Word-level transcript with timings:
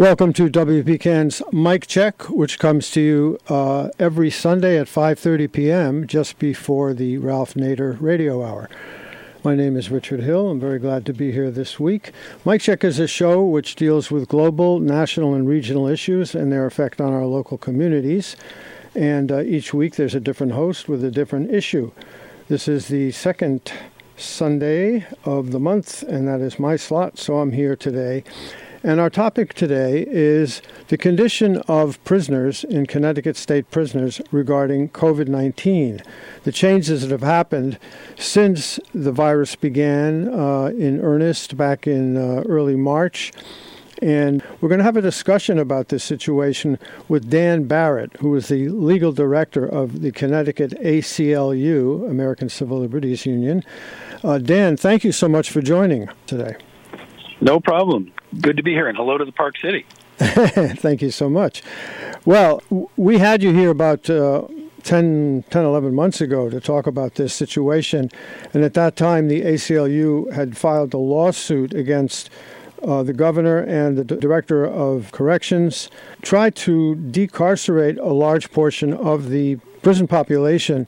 Welcome 0.00 0.32
to 0.32 0.48
WPKN's 0.48 1.42
Mic 1.52 1.86
Check, 1.86 2.30
which 2.30 2.58
comes 2.58 2.90
to 2.92 3.02
you 3.02 3.38
uh, 3.50 3.90
every 3.98 4.30
Sunday 4.30 4.78
at 4.78 4.86
5:30 4.86 5.52
p.m. 5.52 6.06
just 6.06 6.38
before 6.38 6.94
the 6.94 7.18
Ralph 7.18 7.52
Nader 7.52 8.00
Radio 8.00 8.42
Hour. 8.42 8.70
My 9.44 9.54
name 9.54 9.76
is 9.76 9.90
Richard 9.90 10.20
Hill. 10.20 10.48
I'm 10.48 10.58
very 10.58 10.78
glad 10.78 11.04
to 11.04 11.12
be 11.12 11.32
here 11.32 11.50
this 11.50 11.78
week. 11.78 12.12
Mic 12.46 12.62
Check 12.62 12.82
is 12.82 12.98
a 12.98 13.06
show 13.06 13.44
which 13.44 13.76
deals 13.76 14.10
with 14.10 14.26
global, 14.26 14.80
national, 14.80 15.34
and 15.34 15.46
regional 15.46 15.86
issues 15.86 16.34
and 16.34 16.50
their 16.50 16.64
effect 16.64 16.98
on 16.98 17.12
our 17.12 17.26
local 17.26 17.58
communities. 17.58 18.36
And 18.94 19.30
uh, 19.30 19.42
each 19.42 19.74
week 19.74 19.96
there's 19.96 20.14
a 20.14 20.18
different 20.20 20.52
host 20.52 20.88
with 20.88 21.04
a 21.04 21.10
different 21.10 21.50
issue. 21.50 21.92
This 22.48 22.68
is 22.68 22.88
the 22.88 23.10
second 23.10 23.70
Sunday 24.16 25.06
of 25.26 25.50
the 25.50 25.60
month, 25.60 26.02
and 26.04 26.26
that 26.26 26.40
is 26.40 26.58
my 26.58 26.76
slot, 26.76 27.18
so 27.18 27.40
I'm 27.40 27.52
here 27.52 27.76
today. 27.76 28.24
And 28.82 28.98
our 28.98 29.10
topic 29.10 29.52
today 29.52 30.06
is 30.08 30.62
the 30.88 30.96
condition 30.96 31.58
of 31.68 32.02
prisoners 32.02 32.64
in 32.64 32.86
Connecticut 32.86 33.36
state 33.36 33.70
prisoners 33.70 34.22
regarding 34.30 34.88
COVID 34.88 35.28
19, 35.28 36.00
the 36.44 36.52
changes 36.52 37.02
that 37.02 37.10
have 37.10 37.20
happened 37.20 37.78
since 38.18 38.80
the 38.94 39.12
virus 39.12 39.54
began 39.54 40.32
uh, 40.32 40.72
in 40.78 40.98
earnest 41.02 41.58
back 41.58 41.86
in 41.86 42.16
uh, 42.16 42.42
early 42.46 42.74
March. 42.74 43.32
And 44.00 44.42
we're 44.62 44.70
going 44.70 44.78
to 44.78 44.84
have 44.84 44.96
a 44.96 45.02
discussion 45.02 45.58
about 45.58 45.88
this 45.88 46.02
situation 46.02 46.78
with 47.06 47.28
Dan 47.28 47.64
Barrett, 47.64 48.16
who 48.20 48.34
is 48.34 48.48
the 48.48 48.70
legal 48.70 49.12
director 49.12 49.66
of 49.66 50.00
the 50.00 50.10
Connecticut 50.10 50.70
ACLU, 50.80 52.08
American 52.08 52.48
Civil 52.48 52.78
Liberties 52.78 53.26
Union. 53.26 53.62
Uh, 54.24 54.38
Dan, 54.38 54.78
thank 54.78 55.04
you 55.04 55.12
so 55.12 55.28
much 55.28 55.50
for 55.50 55.60
joining 55.60 56.08
today. 56.26 56.56
No 57.42 57.60
problem 57.60 58.10
good 58.40 58.56
to 58.56 58.62
be 58.62 58.72
here, 58.72 58.88
and 58.88 58.96
hello 58.96 59.18
to 59.18 59.24
the 59.24 59.32
Park 59.32 59.56
City. 59.58 59.86
Thank 60.18 61.02
you 61.02 61.10
so 61.10 61.28
much. 61.28 61.62
Well, 62.24 62.62
we 62.96 63.18
had 63.18 63.42
you 63.42 63.52
here 63.52 63.70
about 63.70 64.10
uh, 64.10 64.46
10, 64.82 65.44
10, 65.50 65.64
11 65.64 65.94
months 65.94 66.20
ago 66.20 66.50
to 66.50 66.60
talk 66.60 66.86
about 66.86 67.14
this 67.14 67.34
situation, 67.34 68.10
and 68.52 68.62
at 68.62 68.74
that 68.74 68.96
time, 68.96 69.28
the 69.28 69.42
ACLU 69.42 70.32
had 70.32 70.56
filed 70.56 70.94
a 70.94 70.98
lawsuit 70.98 71.72
against 71.74 72.30
uh, 72.82 73.02
the 73.02 73.12
governor 73.12 73.58
and 73.58 73.96
the 73.98 74.04
director 74.04 74.64
of 74.64 75.12
corrections, 75.12 75.90
tried 76.22 76.54
to 76.54 76.94
decarcerate 76.94 77.98
a 77.98 78.12
large 78.12 78.50
portion 78.52 78.92
of 78.92 79.28
the 79.28 79.56
prison 79.82 80.06
population 80.06 80.86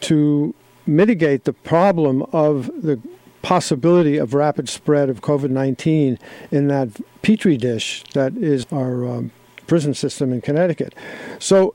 to 0.00 0.54
mitigate 0.86 1.44
the 1.44 1.52
problem 1.52 2.22
of 2.32 2.66
the 2.82 3.00
possibility 3.44 4.16
of 4.16 4.32
rapid 4.32 4.70
spread 4.70 5.10
of 5.10 5.20
COVID 5.20 5.50
19 5.50 6.18
in 6.50 6.68
that 6.68 6.88
petri 7.20 7.58
dish 7.58 8.02
that 8.14 8.34
is 8.38 8.66
our 8.72 9.06
um, 9.06 9.32
prison 9.66 9.92
system 9.92 10.32
in 10.32 10.40
Connecticut. 10.40 10.94
So, 11.38 11.74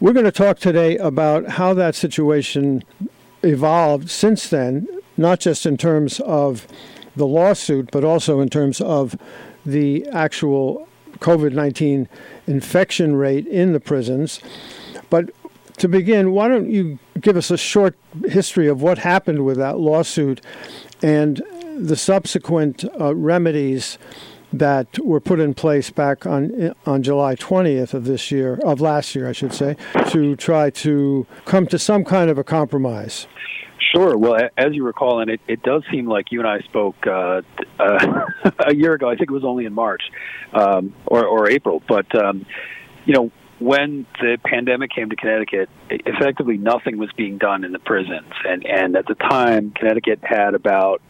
we're 0.00 0.12
going 0.12 0.26
to 0.26 0.32
talk 0.32 0.58
today 0.60 0.96
about 0.98 1.50
how 1.50 1.74
that 1.74 1.96
situation 1.96 2.84
evolved 3.42 4.10
since 4.10 4.48
then, 4.48 4.86
not 5.16 5.40
just 5.40 5.66
in 5.66 5.76
terms 5.76 6.20
of 6.20 6.68
the 7.16 7.26
lawsuit, 7.26 7.90
but 7.90 8.04
also 8.04 8.40
in 8.40 8.48
terms 8.48 8.80
of 8.80 9.16
the 9.66 10.06
actual 10.12 10.88
COVID 11.18 11.52
19 11.52 12.08
infection 12.46 13.16
rate 13.16 13.48
in 13.48 13.72
the 13.72 13.80
prisons. 13.80 14.40
But 15.10 15.30
to 15.78 15.88
begin, 15.88 16.30
why 16.30 16.46
don't 16.46 16.70
you 16.70 17.00
give 17.20 17.36
us 17.36 17.50
a 17.50 17.56
short 17.56 17.96
history 18.26 18.68
of 18.68 18.82
what 18.82 18.98
happened 18.98 19.44
with 19.44 19.56
that 19.56 19.78
lawsuit 19.78 20.40
and 21.02 21.42
the 21.76 21.96
subsequent 21.96 22.84
uh, 23.00 23.14
remedies 23.14 23.98
that 24.52 24.98
were 24.98 25.20
put 25.20 25.40
in 25.40 25.54
place 25.54 25.90
back 25.90 26.26
on 26.26 26.74
on 26.84 27.02
July 27.02 27.34
20th 27.34 27.94
of 27.94 28.04
this 28.04 28.30
year 28.30 28.60
of 28.64 28.80
last 28.80 29.14
year 29.14 29.28
I 29.28 29.32
should 29.32 29.54
say 29.54 29.76
to 30.10 30.36
try 30.36 30.68
to 30.70 31.26
come 31.46 31.66
to 31.68 31.78
some 31.78 32.04
kind 32.04 32.30
of 32.30 32.38
a 32.38 32.44
compromise. 32.44 33.26
Sure. 33.94 34.16
Well, 34.16 34.48
as 34.56 34.72
you 34.72 34.84
recall, 34.84 35.20
and 35.20 35.30
it, 35.30 35.40
it 35.48 35.62
does 35.62 35.82
seem 35.90 36.06
like 36.06 36.26
you 36.30 36.38
and 36.38 36.48
I 36.48 36.60
spoke 36.60 36.96
uh, 37.06 37.42
uh, 37.78 38.26
a 38.66 38.74
year 38.74 38.94
ago. 38.94 39.10
I 39.10 39.16
think 39.16 39.30
it 39.30 39.34
was 39.34 39.44
only 39.44 39.66
in 39.66 39.74
March 39.74 40.02
um, 40.54 40.94
or, 41.06 41.26
or 41.26 41.50
April. 41.50 41.82
But 41.86 42.14
um, 42.14 42.46
you 43.04 43.12
know, 43.12 43.30
when 43.62 44.06
the 44.20 44.38
pandemic 44.44 44.90
came 44.90 45.10
to 45.10 45.16
Connecticut, 45.16 45.68
effectively 45.88 46.56
nothing 46.56 46.98
was 46.98 47.10
being 47.16 47.38
done 47.38 47.64
in 47.64 47.72
the 47.72 47.78
prisons, 47.78 48.32
and 48.44 48.66
and 48.66 48.96
at 48.96 49.06
the 49.06 49.14
time, 49.14 49.70
Connecticut 49.70 50.20
had 50.22 50.54
about 50.54 51.00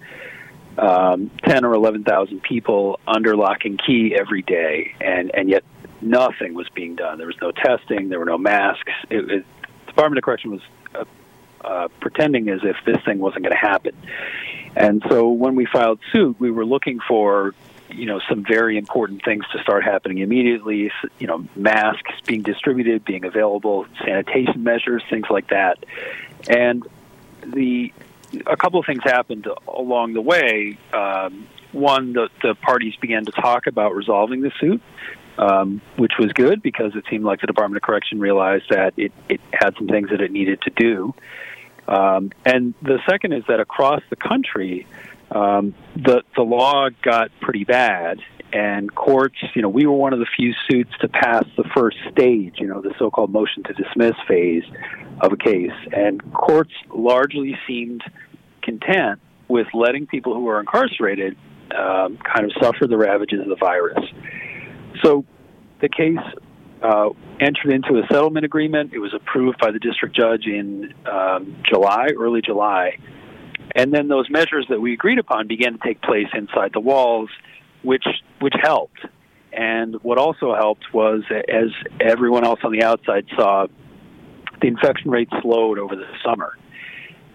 um, 0.79 1.31
ten 1.45 1.65
or 1.65 1.75
eleven 1.75 2.05
thousand 2.05 2.43
people 2.43 3.01
under 3.07 3.37
lock 3.37 3.65
and 3.65 3.81
key 3.85 4.15
every 4.19 4.43
day, 4.43 4.95
and 5.01 5.31
and 5.35 5.49
yet 5.49 5.65
nothing 6.01 6.55
was 6.55 6.69
being 6.75 6.97
done. 6.97 7.19
There 7.19 7.27
was 7.27 7.41
no 7.41 7.53
testing, 7.53 8.09
there 8.09 8.19
were 8.19 8.27
no 8.27 8.39
masks. 8.39 8.93
It, 9.09 9.31
it, 9.31 9.47
the 9.87 9.87
Department 9.87 10.19
of 10.19 10.25
Correction 10.25 10.51
was 10.51 10.61
uh, 10.95 11.05
uh, 11.65 11.89
pretending 12.01 12.49
as 12.49 12.61
if 12.65 12.77
this 12.85 13.03
thing 13.05 13.19
wasn't 13.19 13.45
going 13.45 13.53
to 13.53 13.59
happen. 13.59 13.95
And 14.75 15.03
so 15.09 15.31
when 15.31 15.55
we 15.55 15.67
filed 15.67 16.01
suit, 16.13 16.41
we 16.41 16.51
were 16.51 16.65
looking 16.65 16.99
for 17.07 17.55
you 17.95 18.07
know 18.07 18.21
some 18.29 18.45
very 18.45 18.77
important 18.79 19.25
things 19.25 19.45
to 19.53 19.63
start 19.63 19.85
happening 19.85 20.19
immediately. 20.19 20.91
You 21.19 21.27
know, 21.27 21.47
masks 21.57 22.13
being 22.27 22.43
distributed, 22.43 23.05
being 23.05 23.25
available, 23.25 23.87
sanitation 24.05 24.63
measures, 24.63 25.03
things 25.11 25.27
like 25.31 25.49
that, 25.49 25.85
and 26.49 26.87
the 27.45 27.93
a 28.47 28.57
couple 28.57 28.81
of 28.81 28.87
things 28.87 29.03
happened 29.05 29.47
along 29.69 30.15
the 30.15 30.21
way. 30.21 30.79
Um, 30.93 31.47
one, 31.73 32.13
the, 32.13 32.29
the 32.43 32.55
parties 32.55 32.95
began 32.97 33.25
to 33.25 33.33
talk 33.33 33.67
about 33.67 33.95
resolving 33.95 34.41
the 34.41 34.53
suit, 34.61 34.83
um, 35.39 35.81
which 35.97 36.13
was 36.19 36.33
good 36.33 36.63
because 36.63 36.95
it 36.95 37.05
seemed 37.11 37.25
like 37.25 37.41
the 37.41 37.47
Department 37.47 37.77
of 37.77 37.83
Correction 37.83 38.21
realized 38.21 38.67
that 38.71 38.95
it, 38.97 39.13
it 39.29 39.41
had 39.53 39.75
some 39.77 39.89
things 39.89 40.11
that 40.11 40.21
it 40.21 40.31
needed 40.31 40.61
to 40.63 40.71
do. 40.71 41.15
Um, 41.89 42.31
and 42.45 42.75
the 42.83 43.01
second 43.09 43.33
is 43.33 43.45
that 43.49 43.61
across 43.61 44.03
the 44.09 44.17
country, 44.17 44.87
um, 45.35 45.75
the 45.97 46.23
the 46.37 46.43
law 46.43 46.89
got 47.03 47.31
pretty 47.41 47.65
bad, 47.65 48.19
and 48.53 48.95
courts, 48.95 49.37
you 49.55 49.63
know, 49.63 49.69
we 49.69 49.87
were 49.87 49.97
one 49.97 50.13
of 50.13 50.19
the 50.19 50.27
few 50.37 50.53
suits 50.71 50.91
to 51.01 51.09
pass 51.09 51.45
the 51.57 51.65
first 51.75 51.97
stage, 52.11 52.55
you 52.59 52.67
know, 52.67 52.83
the 52.83 52.95
so-called 52.99 53.33
motion 53.33 53.63
to 53.65 53.73
dismiss 53.73 54.13
phase 54.29 54.65
of 55.21 55.33
a 55.33 55.37
case, 55.37 55.71
and 55.93 56.21
courts 56.35 56.73
largely 56.95 57.57
seemed 57.67 58.03
content 58.63 59.21
with 59.49 59.67
letting 59.75 60.07
people 60.07 60.35
who 60.35 60.47
are 60.49 60.61
incarcerated 60.61 61.37
um, 61.77 62.19
kind 62.19 62.45
of 62.45 62.53
suffer 62.61 62.87
the 62.87 62.97
ravages 62.97 63.41
of 63.41 63.49
the 63.49 63.57
virus. 63.57 64.05
So 65.03 65.25
the 65.81 65.89
case 65.89 66.19
uh, 66.83 67.09
entered 67.41 67.73
into 67.73 67.99
a 67.99 68.07
settlement 68.09 68.45
agreement. 68.45 68.93
It 68.93 68.99
was 68.99 69.15
approved 69.15 69.59
by 69.59 69.71
the 69.71 69.79
district 69.79 70.15
judge 70.17 70.47
in 70.47 70.93
um, 71.11 71.63
July, 71.69 72.09
early 72.19 72.43
July 72.45 72.99
and 73.75 73.93
then 73.93 74.09
those 74.09 74.29
measures 74.31 74.67
that 74.69 74.81
we 74.81 74.93
agreed 74.93 75.19
upon 75.19 75.47
began 75.47 75.73
to 75.73 75.79
take 75.85 76.01
place 76.03 76.29
inside 76.35 76.73
the 76.73 76.81
walls, 76.81 77.31
which 77.83 78.05
which 78.41 78.55
helped. 78.63 79.01
And 79.53 79.97
what 80.03 80.19
also 80.19 80.55
helped 80.55 80.93
was, 80.95 81.23
as 81.31 81.69
everyone 82.01 82.45
else 82.45 82.61
on 82.65 82.73
the 82.73 82.83
outside 82.83 83.27
saw, 83.37 83.67
the 84.61 84.69
infection 84.69 85.11
rate 85.11 85.29
slowed 85.43 85.79
over 85.79 85.95
the 85.95 86.07
summer. 86.25 86.57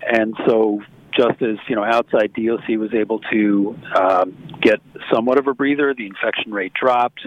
And 0.02 0.36
so, 0.48 0.82
just 1.16 1.42
as 1.42 1.58
you 1.68 1.76
know, 1.76 1.84
outside 1.84 2.34
DOC 2.34 2.78
was 2.80 2.94
able 2.94 3.20
to 3.32 3.78
um, 3.96 4.58
get 4.62 4.80
somewhat 5.14 5.38
of 5.38 5.48
a 5.48 5.54
breather, 5.54 5.94
the 5.94 6.08
infection 6.08 6.52
rate 6.52 6.74
dropped. 6.74 7.26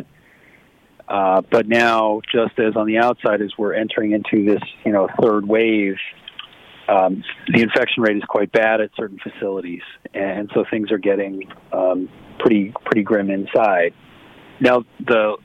Uh, 1.08 1.42
but 1.50 1.66
now, 1.66 2.20
just 2.32 2.58
as 2.58 2.76
on 2.76 2.86
the 2.86 2.98
outside, 2.98 3.42
as 3.42 3.50
we're 3.58 3.74
entering 3.74 4.12
into 4.12 4.44
this, 4.44 4.62
you 4.84 4.92
know, 4.92 5.08
third 5.20 5.46
wave, 5.46 5.96
um, 6.90 7.22
the 7.46 7.62
infection 7.62 8.02
rate 8.02 8.16
is 8.16 8.24
quite 8.28 8.50
bad 8.50 8.80
at 8.80 8.90
certain 8.96 9.18
facilities, 9.18 9.82
and 10.12 10.50
so 10.54 10.64
things 10.68 10.90
are 10.90 10.98
getting 10.98 11.44
um, 11.72 12.08
pretty 12.38 12.74
pretty 12.84 13.02
grim 13.02 13.30
inside. 13.30 13.94
Now, 14.60 14.84
the 14.98 15.36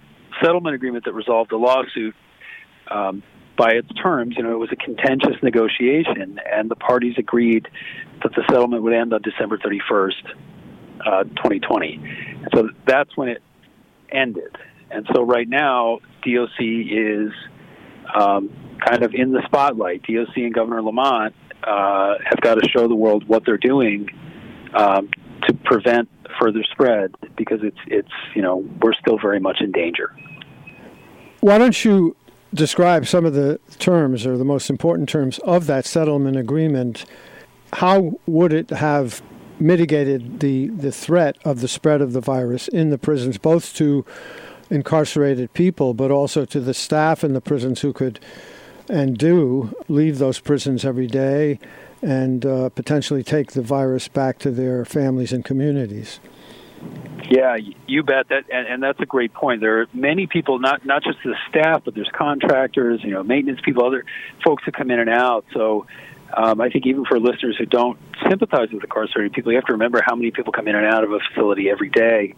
settlement 0.42 0.76
agreement 0.76 1.06
that 1.06 1.14
resolved 1.14 1.52
the 1.52 1.58
lawsuit, 1.58 2.16
um, 2.90 3.22
by 3.58 3.72
its 3.72 3.88
terms, 4.02 4.36
you 4.38 4.44
know, 4.44 4.54
it 4.54 4.58
was 4.58 4.72
a 4.72 4.76
contentious 4.76 5.42
negotiation, 5.42 6.40
and 6.52 6.70
the 6.70 6.76
parties 6.76 7.16
agreed 7.18 7.68
that 8.24 8.34
the 8.36 8.44
settlement 8.50 8.84
would 8.84 8.94
end 8.94 9.14
on 9.14 9.22
December 9.22 9.58
31st, 9.58 10.12
uh, 11.06 11.24
2020. 11.24 12.46
So 12.54 12.70
that's 12.86 13.16
when 13.16 13.30
it 13.30 13.42
ended. 14.12 14.58
And 14.92 15.08
so 15.14 15.24
right 15.24 15.48
now, 15.48 16.00
DOC 16.24 16.60
is 16.60 17.32
um, 18.14 18.50
kind 18.86 19.04
of 19.04 19.14
in 19.14 19.32
the 19.32 19.42
spotlight. 19.46 20.04
DOC 20.04 20.38
and 20.38 20.54
Governor 20.54 20.82
Lamont 20.82 21.34
uh, 21.64 22.16
have 22.24 22.42
got 22.42 22.56
to 22.56 22.70
show 22.70 22.88
the 22.88 22.96
world 22.96 23.28
what 23.28 23.44
they're 23.46 23.58
doing 23.58 24.10
um, 24.74 25.10
to 25.48 25.54
prevent 25.54 26.10
further 26.40 26.64
spread 26.72 27.14
because 27.38 27.60
it's 27.64 27.78
it's 27.88 28.12
you 28.36 28.42
know 28.42 28.58
we're 28.82 28.94
still 28.94 29.18
very 29.18 29.40
much 29.40 29.62
in 29.62 29.72
danger. 29.72 30.14
Why 31.42 31.58
don't 31.58 31.86
you 31.86 32.16
describe 32.54 33.06
some 33.06 33.26
of 33.26 33.34
the 33.34 33.60
terms 33.80 34.26
or 34.26 34.38
the 34.38 34.46
most 34.46 34.70
important 34.70 35.10
terms 35.10 35.40
of 35.40 35.68
that 35.68 35.86
settlement 35.86 36.38
agreement? 36.38 37.06
How 37.74 38.20
would 38.26 38.54
it 38.54 38.70
have 38.70 39.22
mitigated 39.60 40.40
the, 40.40 40.68
the 40.68 40.92
threat 40.92 41.38
of 41.46 41.62
the 41.62 41.68
spread 41.68 42.02
of 42.02 42.14
the 42.14 42.22
virus 42.22 42.68
in 42.68 42.90
the 42.90 42.98
prisons, 42.98 43.38
both 43.38 43.74
to 43.76 44.06
incarcerated 44.70 45.54
people, 45.54 45.94
but 45.94 46.12
also 46.12 46.46
to 46.46 46.60
the 46.60 46.74
staff 46.74 47.24
in 47.24 47.34
the 47.34 47.42
prisons 47.42 47.82
who 47.82 47.94
could 47.94 48.20
and 48.90 49.18
do 49.18 49.76
leave 49.88 50.20
those 50.20 50.40
prisons 50.40 50.86
every 50.86 51.08
day 51.08 51.60
and 52.02 52.46
uh, 52.46 52.70
potentially 52.70 53.24
take 53.24 53.54
the 53.54 53.62
virus 53.62 54.08
back 54.08 54.38
to 54.40 54.52
their 54.52 54.86
families 54.86 55.34
and 55.34 55.44
communities. 55.44 56.20
Yeah, 57.30 57.58
you 57.88 58.04
bet 58.04 58.30
that, 58.30 58.44
and, 58.52 58.68
and 58.68 58.84
that's 58.84 59.00
a 59.00 59.06
great 59.06 59.34
point. 59.34 59.62
There 59.62 59.82
are 59.82 59.88
many 59.94 60.28
people, 60.28 60.60
not 60.60 60.86
not 60.86 61.04
just 61.04 61.18
the 61.24 61.36
staff, 61.50 61.82
but 61.84 61.96
there's 61.96 62.10
contractors, 62.14 63.04
you 63.04 63.12
know, 63.12 63.24
maintenance 63.24 63.60
people, 63.66 63.84
other 63.84 64.06
folks 64.44 64.64
who 64.64 64.72
come 64.72 64.92
in 64.92 65.00
and 65.00 65.10
out. 65.10 65.46
So, 65.52 65.88
um, 66.36 66.62
I 66.62 66.70
think 66.70 66.86
even 66.86 67.04
for 67.06 67.20
listeners 67.20 67.56
who 67.58 67.66
don't 67.66 67.98
sympathize 68.30 68.70
with 68.72 68.84
incarcerated 68.84 69.34
people, 69.34 69.52
you 69.52 69.58
have 69.58 69.66
to 69.66 69.74
remember 69.74 70.04
how 70.06 70.16
many 70.16 70.30
people 70.30 70.54
come 70.54 70.68
in 70.68 70.76
and 70.76 70.86
out 70.86 71.04
of 71.04 71.12
a 71.12 71.20
facility 71.20 71.72
every 71.72 71.90
day. 71.90 72.36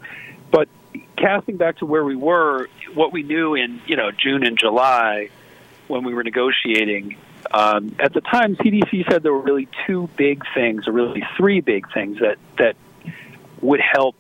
Casting 1.18 1.58
back 1.58 1.78
to 1.78 1.86
where 1.86 2.04
we 2.04 2.16
were, 2.16 2.68
what 2.94 3.12
we 3.12 3.24
knew 3.24 3.56
in 3.56 3.81
you 3.88 3.96
know 3.96 4.12
June 4.12 4.46
and 4.46 4.58
July 4.58 5.30
when 5.88 6.04
we 6.04 6.14
were 6.14 6.24
negotiating. 6.24 7.18
Um, 7.52 7.96
at 8.00 8.14
the 8.14 8.22
time, 8.22 8.56
CDC 8.56 9.10
said 9.10 9.24
there 9.24 9.34
were 9.34 9.42
really 9.42 9.68
two 9.86 10.10
big 10.18 10.44
things, 10.54 10.88
or 10.88 10.92
really 10.92 11.24
three 11.38 11.62
big 11.62 11.92
things 11.94 12.19
that 12.19 12.38
that 12.58 12.75
would 13.62 13.80
help 13.81 14.16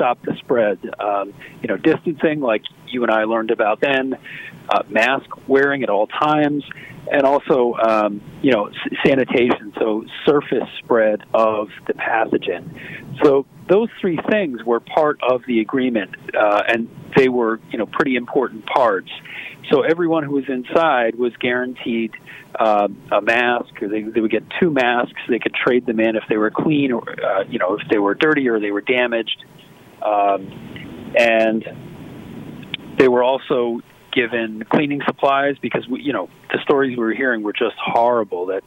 stop 0.00 0.22
the 0.22 0.34
spread. 0.36 0.78
Um, 0.98 1.34
you 1.60 1.68
know, 1.68 1.76
distancing, 1.76 2.40
like 2.40 2.62
you 2.88 3.02
and 3.02 3.12
I 3.12 3.24
learned 3.24 3.50
about 3.50 3.80
then, 3.80 4.16
uh, 4.68 4.82
mask 4.88 5.26
wearing 5.46 5.82
at 5.82 5.90
all 5.90 6.06
times, 6.06 6.64
and 7.12 7.22
also, 7.22 7.74
um, 7.74 8.22
you 8.40 8.50
know, 8.50 8.70
sanitation, 9.04 9.74
so 9.78 10.04
surface 10.24 10.68
spread 10.78 11.22
of 11.34 11.68
the 11.86 11.92
pathogen. 11.92 13.18
So 13.22 13.44
those 13.70 13.88
three 14.00 14.18
things 14.28 14.64
were 14.64 14.80
part 14.80 15.20
of 15.22 15.42
the 15.46 15.60
agreement, 15.60 16.10
uh, 16.34 16.62
and 16.66 16.88
they 17.16 17.28
were, 17.28 17.60
you 17.70 17.78
know, 17.78 17.86
pretty 17.86 18.16
important 18.16 18.66
parts. 18.66 19.10
So 19.70 19.82
everyone 19.82 20.24
who 20.24 20.32
was 20.32 20.48
inside 20.48 21.14
was 21.14 21.32
guaranteed 21.36 22.12
uh, 22.58 22.88
a 23.12 23.22
mask, 23.22 23.80
or 23.80 23.88
they, 23.88 24.02
they 24.02 24.20
would 24.20 24.32
get 24.32 24.42
two 24.58 24.70
masks. 24.70 25.20
They 25.28 25.38
could 25.38 25.54
trade 25.54 25.86
them 25.86 26.00
in 26.00 26.16
if 26.16 26.24
they 26.28 26.36
were 26.36 26.50
clean, 26.50 26.90
or 26.90 27.08
uh, 27.08 27.44
you 27.44 27.60
know, 27.60 27.78
if 27.78 27.88
they 27.88 27.98
were 27.98 28.14
dirty 28.14 28.48
or 28.48 28.58
they 28.58 28.72
were 28.72 28.80
damaged. 28.80 29.44
Um, 30.02 31.14
and 31.16 31.64
they 32.98 33.08
were 33.08 33.22
also 33.22 33.80
given 34.12 34.64
cleaning 34.64 35.00
supplies 35.06 35.56
because 35.62 35.86
we, 35.88 36.02
you 36.02 36.12
know 36.12 36.28
the 36.52 36.58
stories 36.62 36.96
we 36.96 37.04
were 37.04 37.14
hearing 37.14 37.42
were 37.42 37.52
just 37.52 37.76
horrible 37.78 38.46
that 38.46 38.64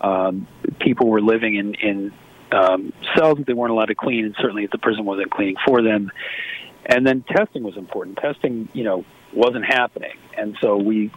um, 0.00 0.46
people 0.80 1.08
were 1.08 1.20
living 1.20 1.56
in 1.56 1.74
in 1.74 2.12
um, 2.52 2.92
cells 3.16 3.38
that 3.38 3.46
they 3.46 3.52
weren't 3.52 3.72
allowed 3.72 3.86
to 3.86 3.94
clean, 3.94 4.24
and 4.24 4.34
certainly 4.38 4.66
the 4.66 4.78
prison 4.78 5.04
wasn't 5.04 5.30
cleaning 5.30 5.56
for 5.66 5.82
them. 5.82 6.10
And 6.84 7.06
then 7.06 7.22
testing 7.22 7.64
was 7.64 7.76
important. 7.76 8.18
Testing, 8.18 8.68
you 8.72 8.84
know, 8.84 9.04
wasn't 9.32 9.64
happening, 9.64 10.16
and 10.36 10.56
so 10.60 10.76
we 10.76 11.10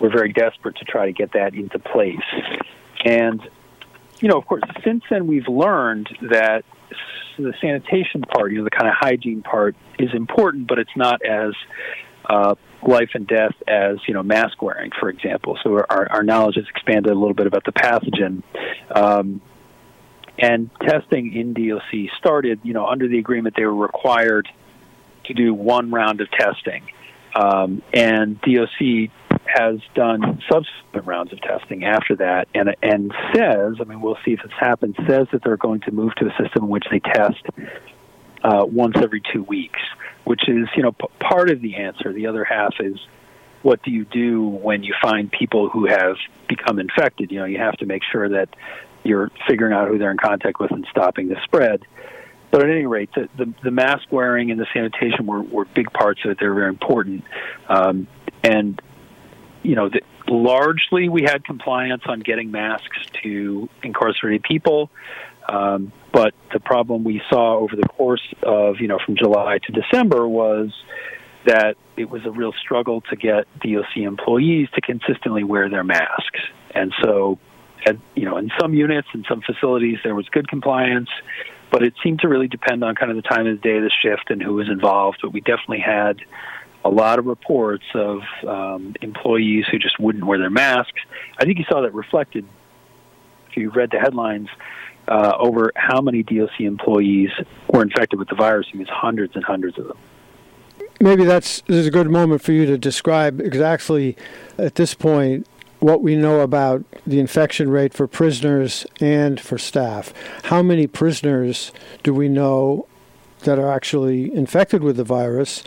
were 0.00 0.10
very 0.10 0.32
desperate 0.32 0.76
to 0.76 0.84
try 0.84 1.06
to 1.06 1.12
get 1.12 1.32
that 1.32 1.54
into 1.54 1.78
place. 1.78 2.16
And 3.04 3.40
you 4.20 4.28
know, 4.28 4.38
of 4.38 4.46
course, 4.46 4.62
since 4.84 5.02
then 5.10 5.26
we've 5.26 5.48
learned 5.48 6.08
that 6.22 6.64
the 7.38 7.52
sanitation 7.60 8.22
part, 8.22 8.52
you 8.52 8.58
know, 8.58 8.64
the 8.64 8.70
kind 8.70 8.88
of 8.88 8.94
hygiene 8.98 9.42
part 9.42 9.74
is 9.98 10.10
important, 10.14 10.68
but 10.68 10.78
it's 10.78 10.96
not 10.96 11.20
as 11.24 11.52
uh, 12.28 12.54
life 12.86 13.10
and 13.14 13.26
death 13.26 13.54
as 13.66 13.96
you 14.06 14.14
know 14.14 14.22
mask 14.22 14.62
wearing, 14.62 14.90
for 14.98 15.08
example. 15.08 15.58
So 15.62 15.84
our, 15.88 16.10
our 16.10 16.22
knowledge 16.22 16.56
has 16.56 16.66
expanded 16.68 17.10
a 17.12 17.18
little 17.18 17.34
bit 17.34 17.46
about 17.46 17.64
the 17.64 17.72
pathogen. 17.72 18.42
Um, 18.94 19.40
and 20.38 20.70
testing 20.80 21.34
in 21.34 21.54
DOC 21.54 22.10
started, 22.18 22.60
you 22.62 22.72
know, 22.72 22.86
under 22.86 23.08
the 23.08 23.18
agreement 23.18 23.54
they 23.56 23.64
were 23.64 23.74
required 23.74 24.48
to 25.24 25.34
do 25.34 25.54
one 25.54 25.90
round 25.90 26.20
of 26.20 26.30
testing, 26.30 26.84
um, 27.34 27.82
and 27.92 28.40
DOC 28.40 29.10
has 29.46 29.80
done 29.94 30.42
subsequent 30.50 31.06
rounds 31.06 31.32
of 31.32 31.40
testing 31.40 31.84
after 31.84 32.16
that, 32.16 32.48
and 32.54 32.74
and 32.82 33.12
says, 33.34 33.76
I 33.80 33.84
mean, 33.84 34.00
we'll 34.00 34.18
see 34.24 34.32
if 34.32 34.42
this 34.42 34.52
happens. 34.58 34.96
Says 35.06 35.28
that 35.32 35.42
they're 35.44 35.56
going 35.56 35.80
to 35.82 35.92
move 35.92 36.14
to 36.16 36.26
a 36.26 36.30
system 36.30 36.64
in 36.64 36.68
which 36.68 36.84
they 36.90 37.00
test 37.00 37.44
uh, 38.42 38.64
once 38.64 38.96
every 38.96 39.22
two 39.32 39.42
weeks, 39.42 39.80
which 40.24 40.48
is 40.48 40.68
you 40.76 40.82
know 40.82 40.92
p- 40.92 41.06
part 41.20 41.50
of 41.50 41.60
the 41.60 41.76
answer. 41.76 42.12
The 42.12 42.26
other 42.26 42.44
half 42.44 42.74
is 42.80 42.96
what 43.62 43.82
do 43.82 43.90
you 43.90 44.04
do 44.04 44.42
when 44.42 44.82
you 44.82 44.94
find 45.00 45.30
people 45.30 45.68
who 45.68 45.86
have 45.86 46.16
become 46.48 46.78
infected? 46.78 47.30
You 47.30 47.40
know, 47.40 47.44
you 47.44 47.58
have 47.58 47.76
to 47.78 47.86
make 47.86 48.02
sure 48.10 48.28
that 48.28 48.48
you're 49.04 49.30
figuring 49.48 49.72
out 49.72 49.88
who 49.88 49.98
they're 49.98 50.10
in 50.10 50.18
contact 50.18 50.60
with 50.60 50.70
and 50.70 50.86
stopping 50.90 51.28
the 51.28 51.36
spread. 51.44 51.82
But 52.50 52.62
at 52.62 52.70
any 52.70 52.86
rate, 52.86 53.10
the, 53.14 53.28
the, 53.36 53.52
the 53.64 53.70
mask 53.70 54.04
wearing 54.10 54.50
and 54.50 54.60
the 54.60 54.66
sanitation 54.74 55.26
were, 55.26 55.42
were 55.42 55.64
big 55.64 55.90
parts 55.92 56.20
of 56.24 56.32
it. 56.32 56.38
They're 56.38 56.52
very 56.54 56.68
important. 56.68 57.24
Um, 57.68 58.06
and 58.42 58.80
you 59.62 59.74
know, 59.74 59.88
the, 59.88 60.02
largely 60.28 61.08
we 61.08 61.22
had 61.22 61.44
compliance 61.44 62.02
on 62.06 62.20
getting 62.20 62.50
masks 62.50 62.98
to 63.22 63.68
incarcerated 63.82 64.42
people. 64.42 64.90
Um, 65.48 65.92
but 66.12 66.34
the 66.52 66.60
problem 66.60 67.04
we 67.04 67.22
saw 67.28 67.58
over 67.58 67.74
the 67.74 67.88
course 67.88 68.22
of, 68.42 68.80
you 68.80 68.88
know, 68.88 68.98
from 69.04 69.16
July 69.16 69.58
to 69.66 69.72
December 69.72 70.26
was 70.26 70.70
that 71.44 71.76
it 71.96 72.08
was 72.08 72.24
a 72.24 72.30
real 72.30 72.52
struggle 72.52 73.00
to 73.02 73.16
get 73.16 73.46
DOC 73.60 73.96
employees 73.96 74.68
to 74.74 74.80
consistently 74.80 75.42
wear 75.42 75.68
their 75.68 75.84
masks. 75.84 76.40
And 76.74 76.92
so, 77.02 77.38
at, 77.86 77.96
you 78.14 78.24
know, 78.24 78.36
in 78.36 78.50
some 78.60 78.74
units 78.74 79.08
and 79.12 79.24
some 79.28 79.42
facilities, 79.42 79.98
there 80.04 80.14
was 80.14 80.28
good 80.28 80.48
compliance, 80.48 81.08
but 81.70 81.82
it 81.82 81.94
seemed 82.02 82.20
to 82.20 82.28
really 82.28 82.48
depend 82.48 82.84
on 82.84 82.94
kind 82.94 83.10
of 83.10 83.16
the 83.16 83.22
time 83.22 83.46
of 83.46 83.60
the 83.60 83.62
day, 83.62 83.80
the 83.80 83.90
shift, 84.02 84.30
and 84.30 84.42
who 84.42 84.54
was 84.54 84.68
involved. 84.68 85.18
But 85.22 85.32
we 85.32 85.40
definitely 85.40 85.80
had 85.80 86.20
a 86.84 86.90
lot 86.90 87.18
of 87.18 87.26
reports 87.26 87.84
of 87.94 88.20
um, 88.46 88.94
employees 89.00 89.64
who 89.70 89.78
just 89.78 89.98
wouldn't 89.98 90.24
wear 90.24 90.38
their 90.38 90.50
masks. 90.50 91.00
I 91.38 91.44
think 91.44 91.58
you 91.58 91.64
saw 91.68 91.82
that 91.82 91.94
reflected 91.94 92.44
if 93.48 93.56
you 93.56 93.70
read 93.70 93.90
the 93.90 93.98
headlines 93.98 94.48
uh, 95.08 95.32
over 95.38 95.72
how 95.76 96.00
many 96.00 96.22
DOC 96.22 96.60
employees 96.60 97.30
were 97.68 97.82
infected 97.82 98.18
with 98.18 98.28
the 98.28 98.34
virus. 98.34 98.66
It 98.72 98.78
was 98.78 98.88
hundreds 98.88 99.34
and 99.36 99.44
hundreds 99.44 99.78
of 99.78 99.88
them. 99.88 99.98
Maybe 101.00 101.24
that's 101.24 101.62
this 101.62 101.78
is 101.78 101.86
a 101.86 101.90
good 101.90 102.10
moment 102.10 102.42
for 102.42 102.52
you 102.52 102.64
to 102.66 102.78
describe 102.78 103.40
exactly 103.40 104.16
at 104.56 104.76
this 104.76 104.94
point 104.94 105.48
what 105.82 106.00
we 106.00 106.14
know 106.14 106.40
about 106.40 106.84
the 107.04 107.18
infection 107.18 107.68
rate 107.68 107.92
for 107.92 108.06
prisoners 108.06 108.86
and 109.00 109.40
for 109.40 109.58
staff. 109.58 110.14
How 110.44 110.62
many 110.62 110.86
prisoners 110.86 111.72
do 112.04 112.14
we 112.14 112.28
know 112.28 112.86
that 113.40 113.58
are 113.58 113.70
actually 113.70 114.32
infected 114.32 114.84
with 114.84 114.96
the 114.96 115.02
virus? 115.02 115.64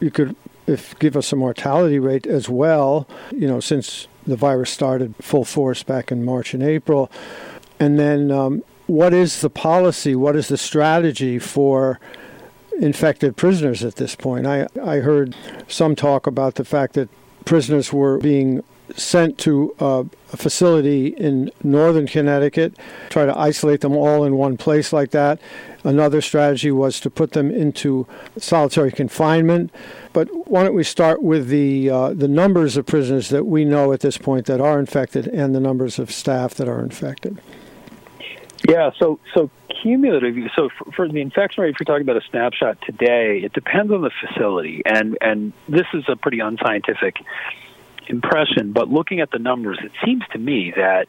You 0.00 0.10
could 0.10 0.34
if 0.66 0.98
give 0.98 1.14
us 1.14 1.30
a 1.32 1.36
mortality 1.36 1.98
rate 1.98 2.26
as 2.26 2.48
well, 2.48 3.06
you 3.32 3.46
know, 3.46 3.60
since 3.60 4.08
the 4.26 4.36
virus 4.36 4.70
started 4.70 5.14
full 5.20 5.44
force 5.44 5.82
back 5.82 6.10
in 6.10 6.24
March 6.24 6.54
and 6.54 6.62
April. 6.62 7.10
And 7.78 7.98
then 7.98 8.30
um, 8.30 8.62
what 8.86 9.12
is 9.12 9.42
the 9.42 9.50
policy? 9.50 10.14
What 10.14 10.36
is 10.36 10.48
the 10.48 10.56
strategy 10.56 11.38
for 11.38 12.00
infected 12.78 13.36
prisoners 13.36 13.84
at 13.84 13.96
this 13.96 14.14
point? 14.14 14.46
I, 14.46 14.68
I 14.82 14.98
heard 14.98 15.36
some 15.68 15.94
talk 15.96 16.26
about 16.26 16.54
the 16.54 16.64
fact 16.64 16.94
that 16.94 17.10
prisoners 17.44 17.92
were 17.92 18.16
being 18.18 18.62
sent 18.96 19.38
to 19.38 19.74
a 19.80 20.04
facility 20.36 21.08
in 21.08 21.50
northern 21.62 22.06
Connecticut, 22.06 22.76
try 23.08 23.26
to 23.26 23.36
isolate 23.38 23.80
them 23.80 23.96
all 23.96 24.24
in 24.24 24.36
one 24.36 24.56
place 24.56 24.92
like 24.92 25.10
that. 25.10 25.40
Another 25.82 26.20
strategy 26.20 26.70
was 26.70 27.00
to 27.00 27.10
put 27.10 27.32
them 27.32 27.50
into 27.50 28.06
solitary 28.36 28.92
confinement. 28.92 29.72
But 30.12 30.28
why 30.48 30.64
don't 30.64 30.74
we 30.74 30.84
start 30.84 31.22
with 31.22 31.48
the 31.48 31.88
uh, 31.88 32.14
the 32.14 32.28
numbers 32.28 32.76
of 32.76 32.86
prisoners 32.86 33.28
that 33.30 33.44
we 33.44 33.64
know 33.64 33.92
at 33.92 34.00
this 34.00 34.18
point 34.18 34.46
that 34.46 34.60
are 34.60 34.78
infected 34.78 35.26
and 35.28 35.54
the 35.54 35.60
numbers 35.60 35.98
of 35.98 36.10
staff 36.10 36.54
that 36.54 36.68
are 36.68 36.80
infected? 36.80 37.40
Yeah, 38.68 38.90
so 38.98 39.18
so 39.34 39.50
cumulatively, 39.82 40.50
so 40.54 40.68
for, 40.76 40.92
for, 40.92 41.08
the 41.08 41.20
infection 41.20 41.62
rate, 41.62 41.70
if 41.70 41.76
you're 41.80 41.86
talking 41.86 42.08
about 42.08 42.22
a 42.22 42.28
snapshot 42.28 42.78
today, 42.82 43.40
it 43.42 43.52
depends 43.52 43.90
on 43.92 44.02
the 44.02 44.10
facility, 44.10 44.82
and 44.84 45.16
and 45.20 45.52
this 45.68 45.86
is 45.94 46.04
a 46.08 46.16
pretty 46.16 46.40
unscientific 46.40 47.16
impression. 48.10 48.72
But 48.72 48.88
looking 48.88 49.20
at 49.20 49.30
the 49.30 49.38
numbers, 49.38 49.78
it 49.82 49.92
seems 50.04 50.22
to 50.32 50.38
me 50.38 50.72
that 50.76 51.08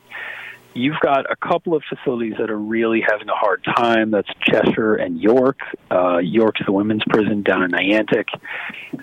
you've 0.73 0.99
got 1.01 1.29
a 1.29 1.35
couple 1.35 1.75
of 1.75 1.83
facilities 1.89 2.35
that 2.39 2.49
are 2.49 2.57
really 2.57 3.03
having 3.05 3.27
a 3.29 3.35
hard 3.35 3.63
time. 3.63 4.11
That's 4.11 4.29
Cheshire 4.39 4.95
and 4.95 5.19
York. 5.19 5.59
Uh, 5.89 6.19
York's 6.19 6.61
the 6.65 6.71
women's 6.71 7.03
prison 7.09 7.43
down 7.43 7.63
in 7.63 7.71
Niantic. 7.71 8.27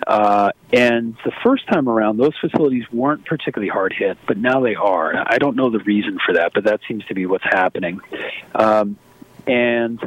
Uh, 0.07 0.51
and 0.73 1.15
the 1.23 1.31
first 1.43 1.67
time 1.67 1.87
around, 1.87 2.17
those 2.17 2.35
facilities 2.41 2.85
weren't 2.91 3.25
particularly 3.25 3.69
hard 3.69 3.93
hit, 3.93 4.17
but 4.27 4.37
now 4.37 4.61
they 4.61 4.75
are. 4.75 5.13
I 5.15 5.37
don't 5.37 5.55
know 5.55 5.69
the 5.69 5.79
reason 5.79 6.17
for 6.25 6.33
that, 6.35 6.53
but 6.53 6.63
that 6.63 6.79
seems 6.87 7.05
to 7.05 7.13
be 7.13 7.25
what's 7.25 7.45
happening. 7.45 7.99
Um, 8.55 8.97
and 9.45 9.99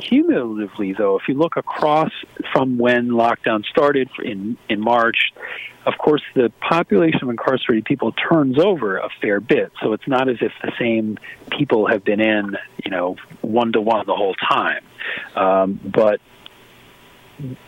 cumulatively, 0.00 0.92
though, 0.92 1.16
if 1.16 1.28
you 1.28 1.34
look 1.34 1.56
across 1.56 2.12
from 2.52 2.78
when 2.78 3.08
lockdown 3.08 3.64
started 3.64 4.08
in 4.22 4.56
in 4.68 4.80
March, 4.80 5.32
of 5.84 5.98
course, 5.98 6.22
the 6.34 6.52
population 6.60 7.22
of 7.22 7.30
incarcerated 7.30 7.84
people 7.84 8.12
turns 8.12 8.58
over 8.58 8.98
a 8.98 9.08
fair 9.20 9.40
bit. 9.40 9.72
So 9.82 9.92
it's 9.92 10.06
not 10.08 10.28
as 10.28 10.38
if 10.40 10.52
the 10.62 10.72
same 10.78 11.18
people 11.50 11.86
have 11.86 12.04
been 12.04 12.20
in, 12.20 12.56
you 12.84 12.90
know, 12.90 13.16
one 13.40 13.72
to 13.72 13.80
one 13.80 14.04
the 14.06 14.14
whole 14.14 14.34
time. 14.34 14.84
Um, 15.34 15.80
but 15.84 16.20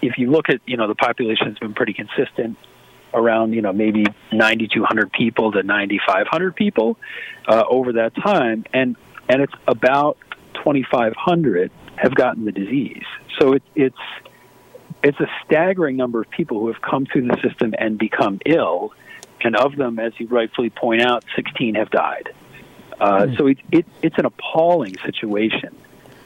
if 0.02 0.18
you 0.18 0.30
look 0.30 0.48
at 0.48 0.60
you 0.66 0.76
know 0.76 0.88
the 0.88 0.94
population 0.94 1.46
has 1.48 1.58
been 1.58 1.74
pretty 1.74 1.92
consistent 1.92 2.56
around 3.14 3.52
you 3.52 3.62
know 3.62 3.72
maybe 3.72 4.04
9200 4.32 5.12
people 5.12 5.52
to 5.52 5.62
9500 5.62 6.56
people 6.56 6.98
uh, 7.46 7.64
over 7.68 7.94
that 7.94 8.14
time 8.14 8.64
and 8.72 8.96
and 9.28 9.42
it's 9.42 9.52
about 9.66 10.18
2500 10.54 11.70
have 12.00 12.14
gotten 12.14 12.44
the 12.44 12.52
disease 12.52 13.04
so 13.38 13.52
it, 13.52 13.62
it's 13.74 13.96
it's 15.02 15.20
a 15.20 15.28
staggering 15.44 15.96
number 15.96 16.20
of 16.20 16.28
people 16.30 16.58
who 16.58 16.68
have 16.68 16.82
come 16.82 17.06
through 17.06 17.26
the 17.26 17.36
system 17.42 17.74
and 17.78 17.98
become 17.98 18.40
ill 18.46 18.92
and 19.42 19.56
of 19.56 19.76
them 19.76 19.98
as 19.98 20.12
you 20.18 20.26
rightfully 20.26 20.70
point 20.70 21.00
out 21.00 21.24
16 21.36 21.74
have 21.74 21.90
died 21.90 22.30
uh, 23.00 23.20
mm. 23.20 23.38
so 23.38 23.46
it, 23.46 23.58
it, 23.70 23.86
it's 24.02 24.18
an 24.18 24.24
appalling 24.24 24.96
situation 25.04 25.74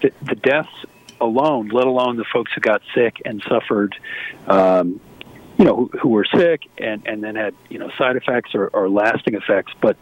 the, 0.01 0.13
the 0.23 0.35
deaths 0.35 0.85
alone, 1.23 1.69
let 1.69 1.87
alone 1.87 2.17
the 2.17 2.25
folks 2.31 2.53
who 2.55 2.61
got 2.61 2.83
sick 2.95 3.23
and 3.25 3.43
suffered, 3.49 3.95
um, 4.47 5.01
you 5.57 5.65
know, 5.65 5.77
who, 5.77 5.99
who, 5.99 6.09
were 6.09 6.25
sick 6.25 6.63
and, 6.77 7.07
and 7.07 7.23
then 7.23 7.37
had, 7.37 7.55
you 7.71 7.79
know, 7.79 7.91
side 7.97 8.17
effects 8.17 8.55
or, 8.55 8.69
or 8.69 8.91
lasting 8.91 9.35
effects. 9.35 9.73
But 9.81 9.97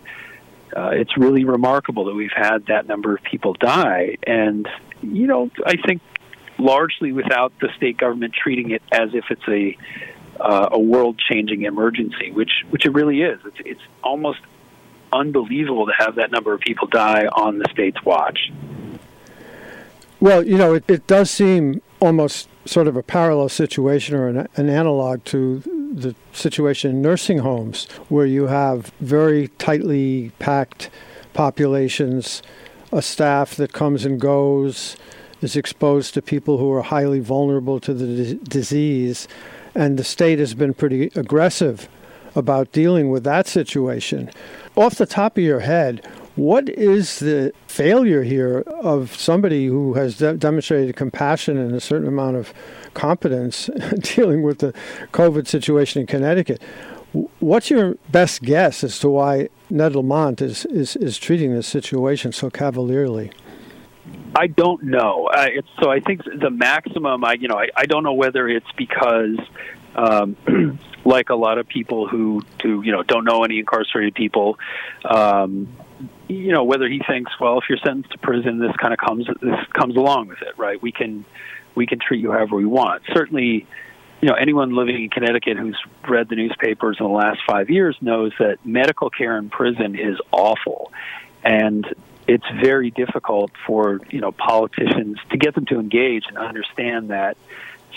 uh, 0.75 0.91
it's 0.93 1.17
really 1.17 1.45
remarkable 1.45 2.07
that 2.07 2.15
we've 2.15 2.33
had 2.35 2.67
that 2.67 2.87
number 2.89 3.15
of 3.15 3.23
people 3.23 3.55
die. 3.55 4.17
And, 4.27 4.69
you 5.02 5.26
know, 5.26 5.50
I 5.64 5.76
think 5.76 6.02
largely 6.59 7.12
without 7.12 7.52
the 7.61 7.69
state 7.76 7.97
government 7.97 8.35
treating 8.35 8.71
it 8.71 8.83
as 8.92 9.14
if 9.14 9.25
it's 9.30 9.49
a, 9.49 9.76
uh, 10.40 10.69
a 10.73 10.78
world-changing 10.78 11.62
emergency, 11.62 12.30
which 12.33 12.64
which 12.71 12.85
it 12.87 12.90
really 12.90 13.23
is. 13.23 13.40
It's, 13.45 13.57
it's 13.64 13.83
almost 14.02 14.40
unbelievable 15.12 15.87
to 15.87 15.92
have 15.99 16.16
that 16.16 16.30
number 16.30 16.52
of 16.52 16.61
people 16.61 16.87
die 16.87 17.26
on 17.26 17.59
the 17.59 17.66
state's 17.73 18.02
watch. 18.04 18.52
Well, 20.21 20.47
you 20.47 20.59
know, 20.59 20.75
it, 20.75 20.85
it 20.88 21.07
does 21.07 21.30
seem 21.30 21.83
almost 21.99 22.49
sort 22.66 22.87
of 22.87 22.97
a 22.97 23.02
parallel 23.02 23.49
situation 23.49 24.14
or 24.14 24.28
an, 24.28 24.49
an 24.57 24.69
analog 24.69 25.25
to 25.26 25.61
the 25.95 26.14
situation 26.33 26.90
in 26.90 27.02
nursing 27.02 27.38
homes 27.38 27.87
where 28.09 28.26
you 28.26 28.47
have 28.47 28.92
very 29.00 29.49
tightly 29.59 30.30
packed 30.38 30.90
populations, 31.33 32.42
a 32.92 33.02
staff 33.02 33.54
that 33.56 33.73
comes 33.73 34.04
and 34.04 34.20
goes, 34.20 34.97
is 35.40 35.56
exposed 35.56 36.14
to 36.14 36.23
people 36.23 36.59
who 36.59 36.70
are 36.73 36.82
highly 36.82 37.20
vulnerable 37.20 37.80
to 37.80 37.94
the 37.94 38.06
d- 38.35 38.40
disease, 38.42 39.28
and 39.75 39.99
the 39.99 40.04
state 40.04 40.38
has 40.38 40.54
been 40.54 40.75
pretty 40.75 41.11
aggressive 41.14 41.88
about 42.35 42.73
dealing 42.73 43.11
with 43.11 43.25
that 43.25 43.47
situation. 43.47 44.30
Off 44.76 44.97
the 44.97 45.06
top 45.06 45.37
of 45.37 45.44
your 45.44 45.61
head, 45.61 46.06
what 46.37 46.68
is 46.68 47.18
the 47.18 47.52
failure 47.66 48.23
here 48.23 48.61
of 48.61 49.14
somebody 49.16 49.66
who 49.66 49.94
has 49.94 50.18
de- 50.18 50.35
demonstrated 50.35 50.97
compassion 50.97 51.59
and 51.59 51.75
a 51.75 51.80
certain 51.80 52.09
amount 52.09 52.37
of 52.37 52.54
competence 52.94 53.68
dealing 54.00 54.42
with 54.42 54.59
the 54.59 54.73
COVID 55.12 55.47
situation 55.47 56.00
in 56.00 56.06
Connecticut? 56.06 56.62
What's 57.12 57.71
your 57.71 57.97
best 58.11 58.43
guess 58.43 58.85
as 58.85 58.99
to 59.00 59.11
why 59.11 59.49
Ned 59.69 59.97
Lamont 59.97 60.40
is, 60.40 60.64
is, 60.67 60.97
is 60.97 61.19
treating 61.19 61.55
this 61.55 61.67
situation 61.67 62.33
so 62.33 62.50
cavalierly? 62.50 63.33
I 64.37 64.47
don't 64.47 64.85
know. 64.85 65.29
So 65.83 65.90
I 65.90 66.00
think 66.00 66.23
the 66.25 66.50
maximum, 66.50 67.25
I 67.25 67.35
you 67.35 67.49
know, 67.49 67.57
I, 67.57 67.69
I 67.76 67.87
don't 67.87 68.05
know 68.05 68.12
whether 68.12 68.49
it's 68.49 68.71
because, 68.76 69.38
um, 69.97 70.37
like 71.05 71.31
a 71.31 71.35
lot 71.35 71.59
of 71.59 71.67
people 71.67 72.07
who 72.07 72.43
who 72.62 72.83
you 72.83 72.93
know 72.93 73.02
don't 73.02 73.25
know 73.25 73.43
any 73.43 73.59
incarcerated 73.59 74.14
people, 74.14 74.59
um, 75.05 75.69
you 76.29 76.52
know 76.52 76.64
whether 76.64 76.88
he 76.88 77.00
thinks 77.07 77.33
well 77.40 77.59
if 77.59 77.64
you're 77.69 77.79
sentenced 77.79 78.12
to 78.12 78.19
prison 78.19 78.59
this 78.59 78.75
kind 78.76 78.93
of 78.93 78.99
comes 78.99 79.26
this 79.40 79.67
comes 79.73 79.97
along 79.97 80.29
with 80.29 80.40
it 80.43 80.57
right 80.57 80.81
we 80.81 80.93
can 80.93 81.25
we 81.75 81.87
can 81.87 81.99
treat 81.99 82.21
you 82.21 82.31
however 82.31 82.57
we 82.57 82.64
want 82.64 83.02
certainly 83.12 83.67
you 84.21 84.29
know 84.29 84.35
anyone 84.35 84.75
living 84.75 85.03
in 85.03 85.11
Connecticut 85.11 85.57
who's 85.57 85.79
read 86.09 86.29
the 86.29 86.37
newspapers 86.37 86.97
in 87.00 87.07
the 87.07 87.12
last 87.12 87.41
5 87.49 87.71
years 87.71 87.97
knows 88.00 88.33
that 88.39 88.59
medical 88.65 89.11
care 89.11 89.37
in 89.39 89.50
prison 89.50 89.99
is 89.99 90.19
awful 90.33 90.93
and 91.43 91.87
it's 92.27 92.45
very 92.62 92.91
difficult 92.91 93.50
for 93.67 94.00
you 94.11 94.21
know 94.21 94.33
politicians 94.33 95.19
to 95.31 95.37
get 95.37 95.55
them 95.55 95.67
to 95.67 95.79
engage 95.79 96.25
and 96.29 96.39
understand 96.39 97.11
that 97.11 97.37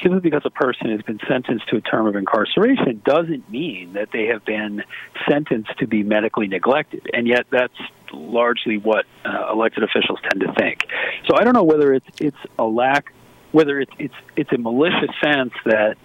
simply 0.01 0.19
because 0.19 0.41
a 0.45 0.49
person 0.49 0.89
has 0.89 1.01
been 1.01 1.19
sentenced 1.27 1.67
to 1.69 1.77
a 1.77 1.81
term 1.81 2.07
of 2.07 2.15
incarceration 2.15 3.01
doesn't 3.05 3.49
mean 3.49 3.93
that 3.93 4.11
they 4.11 4.25
have 4.25 4.43
been 4.45 4.83
sentenced 5.29 5.77
to 5.77 5.87
be 5.87 6.03
medically 6.03 6.47
neglected. 6.47 7.07
And 7.13 7.27
yet, 7.27 7.45
that's 7.49 7.77
largely 8.11 8.77
what 8.77 9.05
uh, 9.25 9.51
elected 9.51 9.83
officials 9.83 10.19
tend 10.29 10.41
to 10.41 10.53
think. 10.53 10.85
So 11.27 11.35
I 11.35 11.43
don't 11.43 11.53
know 11.53 11.63
whether 11.63 11.93
it's 11.93 12.05
it's 12.19 12.37
a 12.59 12.65
lack, 12.65 13.13
whether 13.53 13.79
it's 13.79 13.91
it's 13.97 14.13
it's 14.35 14.51
a 14.51 14.57
malicious 14.57 15.11
sense 15.23 15.53
that 15.63 15.95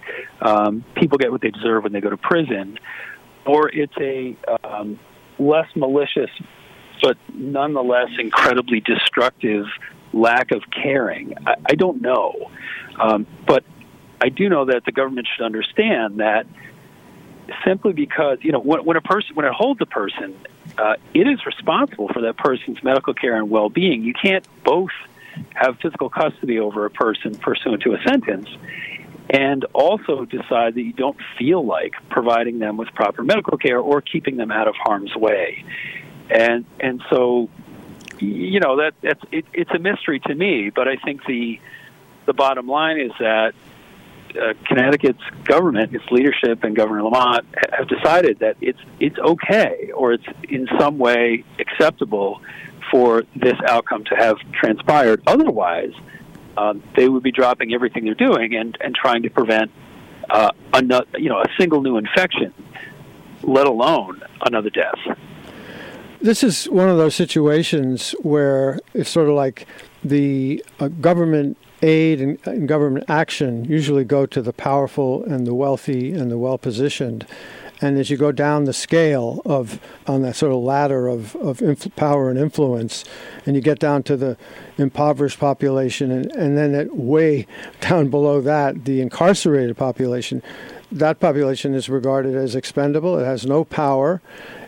um, 0.41 0.85
people 0.95 1.19
get 1.19 1.33
what 1.33 1.41
they 1.41 1.51
deserve 1.51 1.83
when 1.83 1.93
they 1.93 2.01
go 2.01 2.11
to 2.11 2.17
prison, 2.17 2.79
or 3.45 3.69
it's 3.69 3.97
a 3.99 4.37
um, 4.63 5.01
less 5.39 5.67
malicious 5.75 6.31
but 7.03 7.17
nonetheless 7.33 8.09
incredibly 8.19 8.81
destructive 8.81 9.67
lack 10.13 10.51
of 10.51 10.63
caring. 10.71 11.35
I, 11.47 11.55
I 11.71 11.75
don't 11.75 12.03
know, 12.03 12.51
um, 13.01 13.27
but 13.47 13.65
I 14.21 14.29
do 14.29 14.49
know 14.49 14.67
that 14.67 14.85
the 14.85 14.93
government 14.93 15.27
should 15.35 15.45
understand 15.45 16.19
that 16.19 16.47
simply 17.65 17.95
because 17.95 18.39
you 18.43 18.53
know 18.53 18.61
when, 18.61 18.85
when 18.85 18.97
a 18.97 19.01
person 19.01 19.35
when 19.35 19.47
it 19.47 19.53
holds 19.53 19.81
a 19.81 19.87
person, 19.87 20.37
uh, 20.77 20.97
it 21.15 21.27
is 21.27 21.45
responsible 21.47 22.09
for 22.09 22.23
that 22.23 22.37
person's 22.37 22.83
medical 22.83 23.15
care 23.15 23.37
and 23.37 23.49
well-being. 23.49 24.03
You 24.03 24.15
can't 24.15 24.47
both 24.65 24.91
have 25.55 25.77
physical 25.83 26.11
custody 26.11 26.59
over 26.59 26.87
a 26.87 26.91
person 26.91 27.35
pursuant 27.37 27.83
to 27.83 27.95
a 27.95 28.03
sentence 28.07 28.49
and 29.31 29.65
also 29.75 30.25
decide 30.25 30.75
that 30.75 30.83
you 30.83 30.93
don't 30.93 31.19
feel 31.39 31.65
like 31.65 31.93
providing 32.09 32.59
them 32.59 32.77
with 32.77 32.89
proper 32.95 33.23
medical 33.23 33.59
care 33.59 33.79
or 33.79 34.01
keeping 34.01 34.37
them 34.37 34.51
out 34.51 34.69
of 34.69 34.75
harm's 34.77 35.15
way. 35.15 35.65
And 36.31 36.65
and 36.81 37.03
so 37.11 37.49
you 38.19 38.61
know 38.61 38.77
that 38.77 38.95
that's 39.03 39.21
it, 39.31 39.45
it's 39.53 39.71
a 39.71 39.79
mystery 39.79 40.21
to 40.21 40.35
me, 40.35 40.71
but 40.71 40.89
I 40.89 40.97
think 40.97 41.25
the 41.27 41.61
the 42.27 42.33
bottom 42.33 42.67
line 42.69 43.01
is 43.01 43.13
that 43.19 43.55
uh, 44.31 44.53
Connecticut's 44.67 45.23
government, 45.45 45.95
its 45.95 46.05
leadership, 46.11 46.63
and 46.65 46.77
Governor 46.77 47.05
Lamont 47.05 47.47
have 47.73 47.89
decided 47.89 48.41
that 48.41 48.57
it's 48.61 48.81
it's 49.01 49.19
okay 49.19 49.91
or 49.95 50.13
it's 50.13 50.27
in 50.49 50.69
some 50.79 50.99
way 50.99 51.45
acceptable 51.59 52.41
for 52.91 53.25
this 53.37 53.57
outcome 53.67 54.05
to 54.05 54.15
have 54.17 54.39
transpired. 54.53 55.23
Otherwise, 55.27 55.93
um, 56.57 56.83
they 56.97 57.09
would 57.09 57.23
be 57.23 57.33
dropping 57.33 57.73
everything 57.73 58.05
they're 58.05 58.15
doing 58.15 58.55
and, 58.55 58.77
and 58.81 58.95
trying 58.95 59.23
to 59.23 59.31
prevent 59.31 59.71
uh, 60.31 60.51
another, 60.75 61.07
you 61.19 61.29
know, 61.29 61.41
a 61.41 61.47
single 61.59 61.83
new 61.83 61.97
infection, 61.97 62.53
let 63.43 63.67
alone 63.67 64.21
another 64.45 64.71
death. 64.71 64.99
This 66.21 66.43
is 66.43 66.65
one 66.65 66.89
of 66.89 66.97
those 66.97 67.15
situations 67.15 68.11
where 68.23 68.81
it's 68.93 69.09
sort 69.09 69.29
of 69.29 69.35
like 69.35 69.67
the 70.03 70.65
uh, 70.81 70.89
government 70.89 71.57
aid 71.83 72.21
and, 72.21 72.39
and, 72.45 72.67
government 72.67 73.05
action 73.09 73.65
usually 73.65 74.05
go 74.05 74.27
to 74.27 74.43
the 74.43 74.53
powerful 74.53 75.23
and 75.25 75.47
the 75.47 75.55
wealthy 75.55 76.13
and 76.13 76.29
the 76.29 76.37
well 76.37 76.59
positioned. 76.59 77.25
And 77.81 77.99
as 77.99 78.11
you 78.11 78.17
go 78.17 78.33
down 78.33 78.65
the 78.65 78.73
scale 78.73 79.41
of 79.45 79.81
on 80.07 80.23
that 80.23 80.35
sort 80.37 80.53
of 80.53 80.59
ladder 80.59 81.07
of, 81.07 81.37
of 81.37 81.63
inf- 81.63 81.95
power 81.95 82.29
and 82.29 82.39
influence, 82.39 83.05
and 83.47 83.55
you 83.55 83.63
get 83.63 83.79
down 83.79 84.03
to 84.05 84.17
the 84.17 84.37
impoverished 84.79 85.39
population, 85.39 86.11
and, 86.11 86.31
and 86.33 86.59
then 86.59 86.75
it 86.75 86.97
way 86.97 87.47
down 87.81 88.09
below 88.09 88.41
that, 88.41 88.85
the 88.85 89.01
incarcerated 89.01 89.77
population, 89.77 90.43
that 90.91 91.21
population 91.21 91.75
is 91.75 91.89
regarded 91.89 92.35
as 92.35 92.55
expendable. 92.55 93.19
It 93.19 93.25
has 93.25 93.47
no 93.47 93.65
power. 93.65 94.21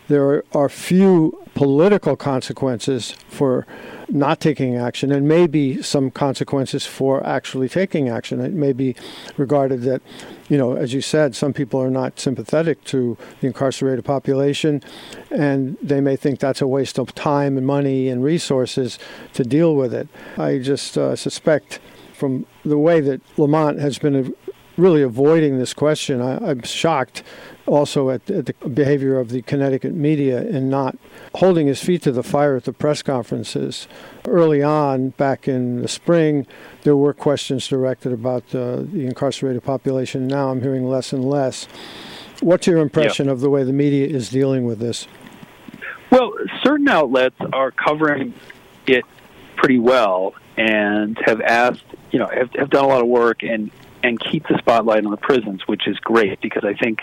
There 0.08 0.44
are 0.52 0.68
few 0.68 1.38
political 1.54 2.16
consequences 2.16 3.12
for 3.28 3.66
not 4.12 4.40
taking 4.40 4.76
action, 4.76 5.12
and 5.12 5.28
maybe 5.28 5.82
some 5.82 6.10
consequences 6.10 6.86
for 6.86 7.24
actually 7.26 7.68
taking 7.68 8.08
action. 8.08 8.40
It 8.40 8.52
may 8.52 8.72
be 8.72 8.96
regarded 9.36 9.82
that, 9.82 10.02
you 10.48 10.58
know, 10.58 10.74
as 10.74 10.92
you 10.92 11.00
said, 11.00 11.36
some 11.36 11.52
people 11.52 11.80
are 11.80 11.90
not 11.90 12.18
sympathetic 12.18 12.82
to 12.84 13.16
the 13.40 13.46
incarcerated 13.46 14.04
population, 14.04 14.82
and 15.30 15.76
they 15.82 16.00
may 16.00 16.16
think 16.16 16.40
that's 16.40 16.60
a 16.60 16.66
waste 16.66 16.98
of 16.98 17.14
time 17.14 17.56
and 17.56 17.66
money 17.66 18.08
and 18.08 18.24
resources 18.24 18.98
to 19.34 19.44
deal 19.44 19.74
with 19.74 19.94
it. 19.94 20.08
I 20.36 20.58
just 20.58 20.98
uh, 20.98 21.14
suspect 21.16 21.80
from 22.14 22.46
the 22.64 22.78
way 22.78 23.00
that 23.00 23.20
Lamont 23.38 23.78
has 23.78 23.98
been 23.98 24.34
really 24.76 25.02
avoiding 25.02 25.58
this 25.58 25.74
question, 25.74 26.20
I, 26.20 26.50
I'm 26.50 26.62
shocked 26.62 27.22
also 27.70 28.10
at, 28.10 28.28
at, 28.28 28.46
the 28.46 28.52
behavior 28.68 29.18
of 29.18 29.28
the 29.30 29.42
Connecticut 29.42 29.94
media 29.94 30.42
in 30.42 30.68
not 30.68 30.98
holding 31.36 31.68
his 31.68 31.80
feet 31.80 32.02
to 32.02 32.12
the 32.12 32.22
fire 32.22 32.56
at 32.56 32.64
the 32.64 32.72
press 32.72 33.00
conferences. 33.00 33.86
Early 34.26 34.62
on, 34.62 35.10
back 35.10 35.46
in 35.46 35.80
the 35.80 35.88
spring, 35.88 36.46
there 36.82 36.96
were 36.96 37.14
questions 37.14 37.68
directed 37.68 38.12
about 38.12 38.42
uh, 38.54 38.82
the 38.82 39.06
incarcerated 39.06 39.62
population. 39.62 40.26
Now 40.26 40.50
I'm 40.50 40.60
hearing 40.60 40.88
less 40.88 41.12
and 41.12 41.24
less. 41.24 41.68
What's 42.40 42.66
your 42.66 42.78
impression 42.78 43.26
yeah. 43.26 43.32
of 43.32 43.40
the 43.40 43.50
way 43.50 43.62
the 43.62 43.72
media 43.72 44.06
is 44.06 44.30
dealing 44.30 44.64
with 44.64 44.80
this? 44.80 45.06
Well, 46.10 46.32
certain 46.64 46.88
outlets 46.88 47.36
are 47.52 47.70
covering 47.70 48.34
it 48.86 49.04
pretty 49.56 49.78
well 49.78 50.34
and 50.56 51.16
have 51.24 51.40
asked, 51.40 51.84
you 52.10 52.18
know, 52.18 52.26
have, 52.26 52.52
have 52.54 52.70
done 52.70 52.84
a 52.84 52.88
lot 52.88 53.00
of 53.00 53.06
work 53.06 53.42
and 53.42 53.70
and 54.02 54.18
keep 54.18 54.46
the 54.48 54.56
spotlight 54.56 55.04
on 55.04 55.10
the 55.10 55.18
prisons, 55.18 55.60
which 55.66 55.86
is 55.86 55.98
great 55.98 56.40
because 56.40 56.64
I 56.64 56.72
think 56.72 57.00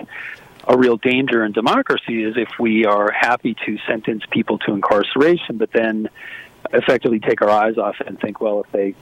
a 0.67 0.77
real 0.77 0.97
danger 0.97 1.45
in 1.45 1.53
democracy 1.53 2.23
is 2.23 2.35
if 2.35 2.49
we 2.59 2.85
are 2.85 3.11
happy 3.11 3.55
to 3.65 3.77
sentence 3.87 4.23
people 4.29 4.57
to 4.59 4.73
incarceration, 4.73 5.57
but 5.57 5.71
then 5.73 6.09
effectively 6.73 7.19
take 7.19 7.41
our 7.41 7.49
eyes 7.49 7.77
off 7.77 7.95
and 8.05 8.19
think, 8.19 8.41
well, 8.41 8.63
if 8.65 8.71
they, 8.73 8.93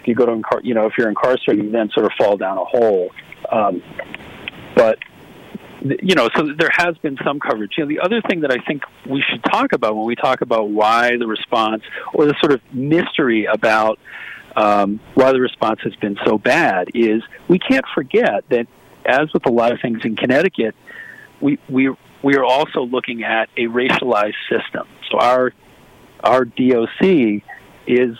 if 0.00 0.08
you 0.08 0.14
go 0.14 0.26
to, 0.26 0.32
incar- 0.32 0.64
you 0.64 0.74
know, 0.74 0.86
if 0.86 0.94
you're 0.98 1.08
incarcerated, 1.08 1.64
you 1.64 1.70
then 1.70 1.90
sort 1.90 2.06
of 2.06 2.12
fall 2.18 2.36
down 2.36 2.58
a 2.58 2.64
hole. 2.64 3.10
Um, 3.50 3.82
but 4.74 4.98
you 5.84 6.14
know, 6.14 6.28
so 6.36 6.52
there 6.56 6.70
has 6.76 6.96
been 6.98 7.16
some 7.24 7.40
coverage. 7.40 7.72
You 7.76 7.84
know, 7.84 7.88
the 7.88 8.00
other 8.00 8.20
thing 8.22 8.40
that 8.40 8.52
I 8.52 8.58
think 8.64 8.84
we 9.08 9.22
should 9.28 9.42
talk 9.44 9.72
about 9.72 9.96
when 9.96 10.06
we 10.06 10.14
talk 10.14 10.40
about 10.40 10.68
why 10.68 11.16
the 11.16 11.26
response 11.26 11.82
or 12.14 12.26
the 12.26 12.34
sort 12.40 12.52
of 12.52 12.60
mystery 12.72 13.46
about 13.46 13.98
um, 14.54 15.00
why 15.14 15.32
the 15.32 15.40
response 15.40 15.80
has 15.82 15.94
been 15.96 16.16
so 16.24 16.38
bad 16.38 16.90
is 16.94 17.22
we 17.48 17.58
can't 17.58 17.84
forget 17.94 18.44
that, 18.50 18.66
as 19.04 19.32
with 19.32 19.46
a 19.46 19.50
lot 19.50 19.72
of 19.72 19.80
things 19.80 20.04
in 20.04 20.14
Connecticut, 20.14 20.76
we 21.42 21.58
we 21.68 21.90
we 22.22 22.36
are 22.36 22.44
also 22.44 22.82
looking 22.82 23.24
at 23.24 23.50
a 23.56 23.66
racialized 23.66 24.34
system. 24.48 24.86
So 25.10 25.18
our 25.18 25.52
our 26.22 26.44
DOC 26.44 27.42
is 27.86 28.16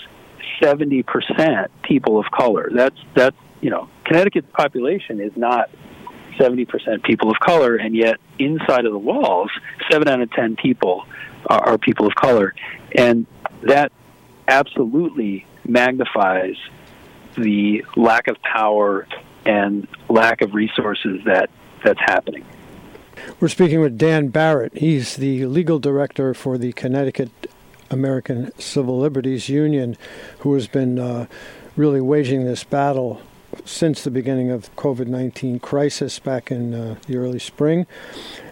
seventy 0.63 1.03
percent 1.03 1.71
people 1.83 2.19
of 2.19 2.27
color. 2.31 2.69
That's 2.75 2.99
that's 3.15 3.37
you 3.61 3.71
know 3.71 3.89
Connecticut's 4.05 4.51
population 4.53 5.21
is 5.21 5.33
not 5.37 5.71
seventy 6.37 6.65
percent 6.65 7.05
people 7.05 7.31
of 7.31 7.39
color, 7.39 7.77
and 7.77 7.95
yet 7.95 8.19
inside 8.39 8.85
of 8.85 8.93
the 8.93 8.99
walls, 8.99 9.51
seven 9.91 10.09
out 10.09 10.21
of 10.21 10.31
ten 10.33 10.57
people 10.57 11.07
are, 11.47 11.71
are 11.71 11.79
people 11.79 12.07
of 12.07 12.15
color, 12.15 12.55
and 12.97 13.27
that 13.63 13.93
absolutely 14.49 15.47
magnifies 15.65 16.57
the 17.37 17.85
lack 17.97 18.27
of 18.27 18.37
power 18.43 19.07
and 19.47 19.87
lack 20.09 20.43
of 20.43 20.55
resources 20.55 21.21
that 21.25 21.49
that's 21.85 22.01
happening. 22.01 22.45
We're 23.41 23.49
speaking 23.49 23.81
with 23.81 23.99
Dan 23.99 24.29
Barrett. 24.29 24.77
He's 24.77 25.17
the 25.17 25.47
legal 25.47 25.79
director 25.79 26.35
for 26.35 26.59
the 26.59 26.73
Connecticut 26.73 27.31
American 27.91 28.53
Civil 28.59 28.99
Liberties 28.99 29.49
Union, 29.49 29.97
who 30.39 30.55
has 30.55 30.67
been 30.67 30.99
uh, 30.99 31.27
really 31.77 32.01
waging 32.01 32.45
this 32.45 32.65
battle 32.65 33.21
since 33.65 34.03
the 34.03 34.11
beginning 34.11 34.51
of 34.51 34.75
COVID 34.77 35.07
19 35.07 35.61
crisis 35.61 36.19
back 36.19 36.51
in 36.51 36.75
uh, 36.75 36.97
the 37.07 37.17
early 37.17 37.39
spring, 37.39 37.87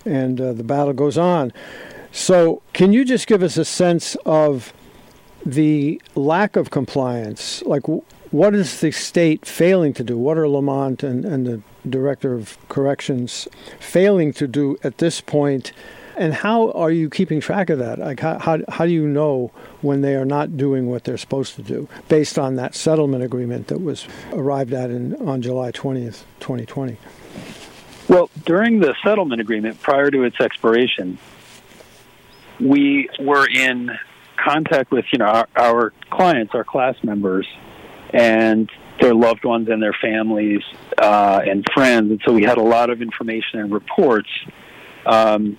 and 0.05 0.41
uh, 0.41 0.53
the 0.53 0.65
battle 0.65 0.93
goes 0.93 1.17
on. 1.17 1.53
So, 2.13 2.61
can 2.73 2.93
you 2.93 3.05
just 3.05 3.27
give 3.27 3.43
us 3.43 3.57
a 3.57 3.65
sense 3.65 4.17
of 4.27 4.73
the 5.47 6.03
lack 6.15 6.57
of 6.57 6.71
compliance? 6.71 7.63
Like, 7.63 7.85
what 8.31 8.55
is 8.55 8.81
the 8.81 8.91
state 8.91 9.45
failing 9.45 9.93
to 9.95 10.05
do? 10.05 10.17
What 10.17 10.39
are 10.39 10.49
Lamont 10.49 11.03
and, 11.03 11.25
and 11.25 11.47
the 11.47 11.63
director 11.89 12.35
of 12.35 12.57
corrections 12.69 13.49
failing 13.79 14.33
to 14.35 14.47
do 14.47 14.79
at 14.85 14.99
this 14.99 15.21
point? 15.21 15.73
And 16.17 16.35
how 16.35 16.71
are 16.73 16.91
you 16.91 17.09
keeping 17.09 17.41
track 17.41 17.71
of 17.71 17.79
that? 17.79 17.99
Like, 17.99 18.21
how, 18.21 18.39
how, 18.39 18.59
how 18.69 18.85
do 18.85 18.93
you 18.93 19.07
know 19.07 19.51
when 19.81 20.03
they 20.03 20.15
are 20.15 20.25
not 20.25 20.57
doing 20.57 20.87
what 20.87 21.05
they're 21.05 21.17
supposed 21.17 21.55
to 21.57 21.63
do 21.63 21.89
based 22.09 22.39
on 22.39 22.57
that 22.57 22.75
settlement 22.75 23.25
agreement 23.25 23.69
that 23.69 23.81
was 23.81 24.07
arrived 24.33 24.73
at 24.73 24.91
in, 24.91 25.15
on 25.27 25.41
July 25.41 25.73
20th, 25.73 26.25
2020? 26.41 26.99
Well, 28.09 28.29
during 28.45 28.81
the 28.81 28.95
settlement 29.03 29.41
agreement, 29.41 29.81
prior 29.81 30.11
to 30.11 30.25
its 30.25 30.39
expiration, 30.41 31.19
we 32.59 33.09
were 33.21 33.47
in 33.47 33.91
contact 34.37 34.91
with 34.91 35.05
you 35.13 35.19
know 35.19 35.27
our, 35.27 35.49
our 35.57 35.93
clients, 36.11 36.55
our 36.55 36.65
class 36.65 36.97
members, 37.03 37.47
and 38.13 38.71
their 39.01 39.15
loved 39.15 39.45
ones 39.45 39.69
and 39.69 39.83
their 39.83 39.97
families 40.01 40.63
uh, 40.99 41.41
and 41.47 41.67
friends, 41.73 42.11
and 42.11 42.21
so 42.25 42.33
we 42.33 42.43
had 42.43 42.59
a 42.59 42.63
lot 42.63 42.91
of 42.91 43.01
information 43.03 43.61
and 43.61 43.73
reports. 43.73 44.29
Um, 45.07 45.57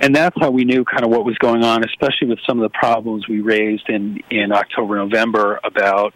and 0.00 0.14
that's 0.14 0.36
how 0.40 0.50
we 0.50 0.64
knew 0.64 0.84
kind 0.84 1.04
of 1.04 1.10
what 1.10 1.24
was 1.24 1.36
going 1.38 1.62
on, 1.62 1.84
especially 1.84 2.28
with 2.28 2.38
some 2.46 2.58
of 2.58 2.62
the 2.62 2.76
problems 2.76 3.28
we 3.28 3.40
raised 3.40 3.88
in 3.88 4.20
in 4.30 4.52
October, 4.52 4.96
November 4.96 5.60
about 5.62 6.14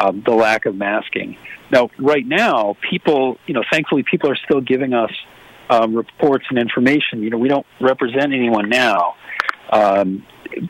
um, 0.00 0.22
the 0.24 0.32
lack 0.32 0.64
of 0.64 0.74
masking. 0.76 1.36
Now, 1.70 1.90
right 1.98 2.26
now, 2.26 2.76
people, 2.90 3.38
you 3.46 3.54
know, 3.54 3.62
thankfully, 3.70 4.02
people 4.02 4.30
are 4.30 4.36
still 4.36 4.60
giving 4.60 4.94
us 4.94 5.10
um, 5.68 5.94
reports 5.94 6.46
and 6.50 6.58
information. 6.58 7.22
You 7.22 7.30
know, 7.30 7.38
we 7.38 7.48
don't 7.48 7.66
represent 7.80 8.32
anyone 8.32 8.68
now, 8.68 9.16
um, 9.70 10.26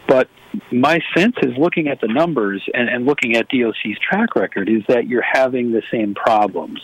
but 0.07 0.28
my 0.70 1.00
sense 1.16 1.36
is 1.42 1.56
looking 1.56 1.88
at 1.88 2.00
the 2.00 2.08
numbers 2.08 2.62
and, 2.74 2.88
and, 2.88 3.06
looking 3.06 3.36
at 3.36 3.48
DOC's 3.48 3.98
track 3.98 4.34
record 4.36 4.68
is 4.68 4.82
that 4.88 5.06
you're 5.06 5.22
having 5.22 5.72
the 5.72 5.82
same 5.90 6.14
problems. 6.14 6.80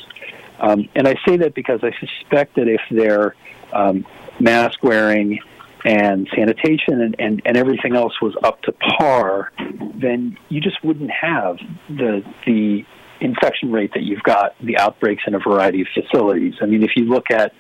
Um, 0.58 0.88
and 0.94 1.06
I 1.06 1.14
say 1.26 1.36
that 1.38 1.54
because 1.54 1.80
I 1.82 1.92
suspect 2.00 2.56
that 2.56 2.68
if 2.68 2.80
they're 2.90 3.34
um, 3.72 4.06
mask 4.40 4.82
wearing 4.82 5.40
and 5.84 6.28
sanitation 6.34 7.00
and, 7.00 7.16
and, 7.18 7.42
and 7.44 7.56
everything 7.56 7.94
else 7.94 8.20
was 8.20 8.34
up 8.42 8.60
to 8.62 8.72
par, 8.72 9.52
then 9.94 10.36
you 10.48 10.60
just 10.60 10.82
wouldn't 10.82 11.10
have 11.10 11.58
the 11.88 12.24
the 12.46 12.84
infection 13.20 13.72
rate 13.72 13.92
that 13.94 14.02
you've 14.02 14.22
got, 14.22 14.54
the 14.60 14.76
outbreaks 14.78 15.24
in 15.26 15.34
a 15.34 15.38
variety 15.38 15.80
of 15.80 15.88
facilities. 15.92 16.54
I 16.60 16.66
mean, 16.66 16.82
if 16.82 16.92
you 16.96 17.04
look 17.04 17.30
at 17.30 17.52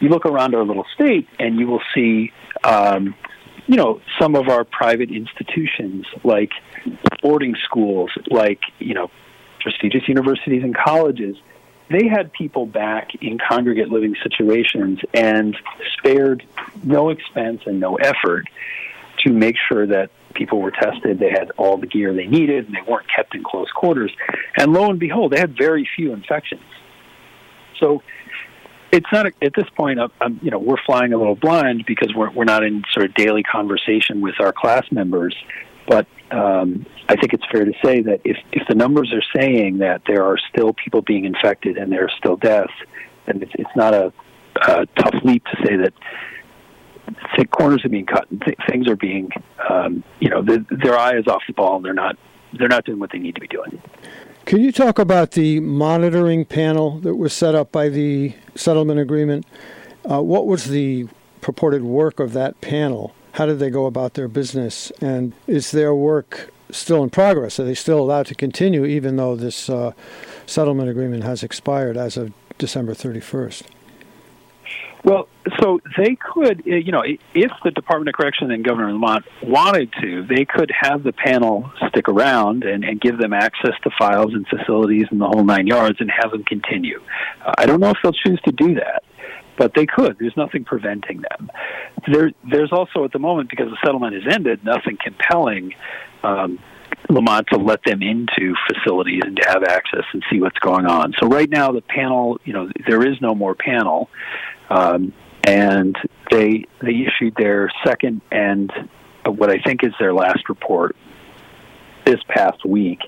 you 0.00 0.08
look 0.08 0.26
around 0.26 0.54
our 0.54 0.64
little 0.64 0.86
state 0.94 1.28
and 1.38 1.58
you 1.58 1.66
will 1.66 1.82
see 1.94 2.32
um, 2.64 3.14
you 3.66 3.76
know, 3.76 4.00
some 4.18 4.34
of 4.34 4.48
our 4.48 4.64
private 4.64 5.10
institutions, 5.10 6.06
like 6.24 6.52
boarding 7.22 7.56
schools, 7.64 8.10
like, 8.30 8.60
you 8.78 8.94
know, 8.94 9.10
prestigious 9.60 10.06
universities 10.08 10.62
and 10.62 10.76
colleges, 10.76 11.36
they 11.90 12.08
had 12.08 12.32
people 12.32 12.66
back 12.66 13.10
in 13.20 13.38
congregate 13.38 13.88
living 13.88 14.16
situations 14.22 15.00
and 15.14 15.56
spared 15.98 16.44
no 16.82 17.10
expense 17.10 17.62
and 17.66 17.80
no 17.80 17.96
effort 17.96 18.46
to 19.18 19.32
make 19.32 19.56
sure 19.68 19.86
that 19.86 20.10
people 20.34 20.60
were 20.60 20.70
tested, 20.70 21.18
they 21.18 21.30
had 21.30 21.50
all 21.56 21.78
the 21.78 21.86
gear 21.86 22.12
they 22.12 22.26
needed, 22.26 22.66
and 22.66 22.74
they 22.74 22.82
weren't 22.90 23.06
kept 23.08 23.34
in 23.34 23.42
close 23.42 23.70
quarters. 23.70 24.12
And 24.58 24.72
lo 24.72 24.90
and 24.90 25.00
behold, 25.00 25.32
they 25.32 25.38
had 25.38 25.56
very 25.56 25.88
few 25.96 26.12
infections. 26.12 26.62
So 27.80 28.02
it's 28.96 29.12
not 29.12 29.26
at 29.26 29.54
this 29.54 29.68
point. 29.76 29.98
You 30.42 30.50
know, 30.50 30.58
we're 30.58 30.82
flying 30.86 31.12
a 31.12 31.18
little 31.18 31.36
blind 31.36 31.84
because 31.86 32.14
we're 32.14 32.30
we're 32.30 32.44
not 32.44 32.64
in 32.64 32.82
sort 32.92 33.06
of 33.06 33.14
daily 33.14 33.42
conversation 33.42 34.20
with 34.20 34.40
our 34.40 34.52
class 34.52 34.84
members. 34.90 35.36
But 35.86 36.06
um, 36.30 36.86
I 37.08 37.14
think 37.16 37.34
it's 37.34 37.44
fair 37.52 37.64
to 37.64 37.72
say 37.84 38.00
that 38.02 38.20
if 38.24 38.38
if 38.52 38.66
the 38.68 38.74
numbers 38.74 39.12
are 39.12 39.22
saying 39.38 39.78
that 39.78 40.02
there 40.06 40.24
are 40.24 40.38
still 40.38 40.72
people 40.72 41.02
being 41.02 41.24
infected 41.24 41.76
and 41.76 41.92
there 41.92 42.04
are 42.04 42.10
still 42.18 42.36
deaths, 42.36 42.72
then 43.26 43.42
it's, 43.42 43.52
it's 43.54 43.76
not 43.76 43.94
a, 43.94 44.12
a 44.66 44.86
tough 44.86 45.22
leap 45.22 45.44
to 45.44 45.56
say 45.64 45.76
that 45.76 45.92
corners 47.50 47.84
are 47.84 47.88
being 47.88 48.06
cut 48.06 48.30
and 48.30 48.42
th- 48.42 48.58
things 48.68 48.88
are 48.88 48.96
being, 48.96 49.30
um, 49.68 50.02
you 50.20 50.28
know, 50.28 50.42
the, 50.42 50.64
their 50.70 50.98
eye 50.98 51.16
is 51.16 51.26
off 51.26 51.42
the 51.46 51.52
ball 51.52 51.76
and 51.76 51.84
they're 51.84 51.94
not 51.94 52.16
they're 52.58 52.68
not 52.68 52.84
doing 52.84 52.98
what 52.98 53.10
they 53.12 53.18
need 53.18 53.34
to 53.34 53.40
be 53.40 53.48
doing. 53.48 53.80
Can 54.46 54.62
you 54.62 54.70
talk 54.70 55.00
about 55.00 55.32
the 55.32 55.58
monitoring 55.58 56.44
panel 56.44 57.00
that 57.00 57.16
was 57.16 57.32
set 57.32 57.56
up 57.56 57.72
by 57.72 57.88
the 57.88 58.32
settlement 58.54 59.00
agreement? 59.00 59.44
Uh, 60.08 60.22
what 60.22 60.46
was 60.46 60.66
the 60.66 61.08
purported 61.40 61.82
work 61.82 62.20
of 62.20 62.32
that 62.34 62.60
panel? 62.60 63.12
How 63.32 63.46
did 63.46 63.58
they 63.58 63.70
go 63.70 63.86
about 63.86 64.14
their 64.14 64.28
business? 64.28 64.92
And 65.00 65.32
is 65.48 65.72
their 65.72 65.96
work 65.96 66.52
still 66.70 67.02
in 67.02 67.10
progress? 67.10 67.58
Are 67.58 67.64
they 67.64 67.74
still 67.74 67.98
allowed 67.98 68.26
to 68.26 68.36
continue 68.36 68.84
even 68.84 69.16
though 69.16 69.34
this 69.34 69.68
uh, 69.68 69.90
settlement 70.46 70.90
agreement 70.90 71.24
has 71.24 71.42
expired 71.42 71.96
as 71.96 72.16
of 72.16 72.32
December 72.56 72.94
31st? 72.94 73.64
Well, 75.06 75.28
so 75.60 75.80
they 75.96 76.16
could, 76.16 76.64
uh, 76.66 76.74
you 76.74 76.90
know, 76.90 77.04
if 77.04 77.52
the 77.62 77.70
Department 77.70 78.08
of 78.08 78.14
Correction 78.16 78.50
and 78.50 78.64
Governor 78.64 78.92
Lamont 78.92 79.24
wanted 79.40 79.92
to, 80.02 80.26
they 80.26 80.44
could 80.44 80.72
have 80.80 81.04
the 81.04 81.12
panel 81.12 81.70
stick 81.88 82.08
around 82.08 82.64
and, 82.64 82.82
and 82.82 83.00
give 83.00 83.16
them 83.16 83.32
access 83.32 83.74
to 83.84 83.90
files 83.96 84.34
and 84.34 84.44
facilities 84.48 85.06
and 85.12 85.20
the 85.20 85.26
whole 85.26 85.44
nine 85.44 85.68
yards 85.68 86.00
and 86.00 86.10
have 86.10 86.32
them 86.32 86.42
continue. 86.42 87.00
Uh, 87.44 87.52
I 87.56 87.66
don't 87.66 87.78
know 87.78 87.90
if 87.90 87.98
they'll 88.02 88.12
choose 88.12 88.40
to 88.46 88.52
do 88.52 88.74
that, 88.74 89.04
but 89.56 89.74
they 89.74 89.86
could. 89.86 90.16
There's 90.18 90.36
nothing 90.36 90.64
preventing 90.64 91.22
them. 91.22 91.52
There, 92.12 92.32
there's 92.50 92.72
also 92.72 93.04
at 93.04 93.12
the 93.12 93.20
moment, 93.20 93.48
because 93.48 93.70
the 93.70 93.78
settlement 93.84 94.20
has 94.20 94.34
ended, 94.34 94.64
nothing 94.64 94.98
compelling. 95.00 95.72
Um, 96.24 96.58
Lamont 97.08 97.46
to 97.52 97.58
let 97.58 97.84
them 97.84 98.02
into 98.02 98.54
facilities 98.66 99.22
and 99.24 99.36
to 99.36 99.48
have 99.48 99.62
access 99.62 100.04
and 100.12 100.24
see 100.30 100.40
what's 100.40 100.58
going 100.58 100.86
on. 100.86 101.14
So 101.20 101.28
right 101.28 101.48
now, 101.48 101.70
the 101.70 101.80
panel, 101.80 102.40
you 102.44 102.52
know, 102.52 102.68
there 102.88 103.06
is 103.06 103.20
no 103.20 103.34
more 103.34 103.54
panel. 103.54 104.08
Um, 104.68 105.12
and 105.44 105.96
they 106.30 106.64
they 106.82 107.06
issued 107.06 107.34
their 107.36 107.70
second 107.84 108.20
and 108.32 108.70
what 109.24 109.50
I 109.50 109.58
think 109.58 109.84
is 109.84 109.92
their 109.98 110.12
last 110.12 110.48
report 110.48 110.96
this 112.04 112.20
past 112.28 112.64
week. 112.64 113.00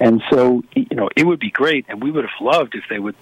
And 0.00 0.22
so, 0.30 0.62
you 0.74 0.86
know, 0.92 1.08
it 1.16 1.24
would 1.26 1.40
be 1.40 1.50
great, 1.50 1.86
and 1.88 2.02
we 2.02 2.10
would 2.10 2.24
have 2.24 2.40
loved 2.40 2.74
if 2.74 2.84
they 2.90 2.98
would 2.98 3.16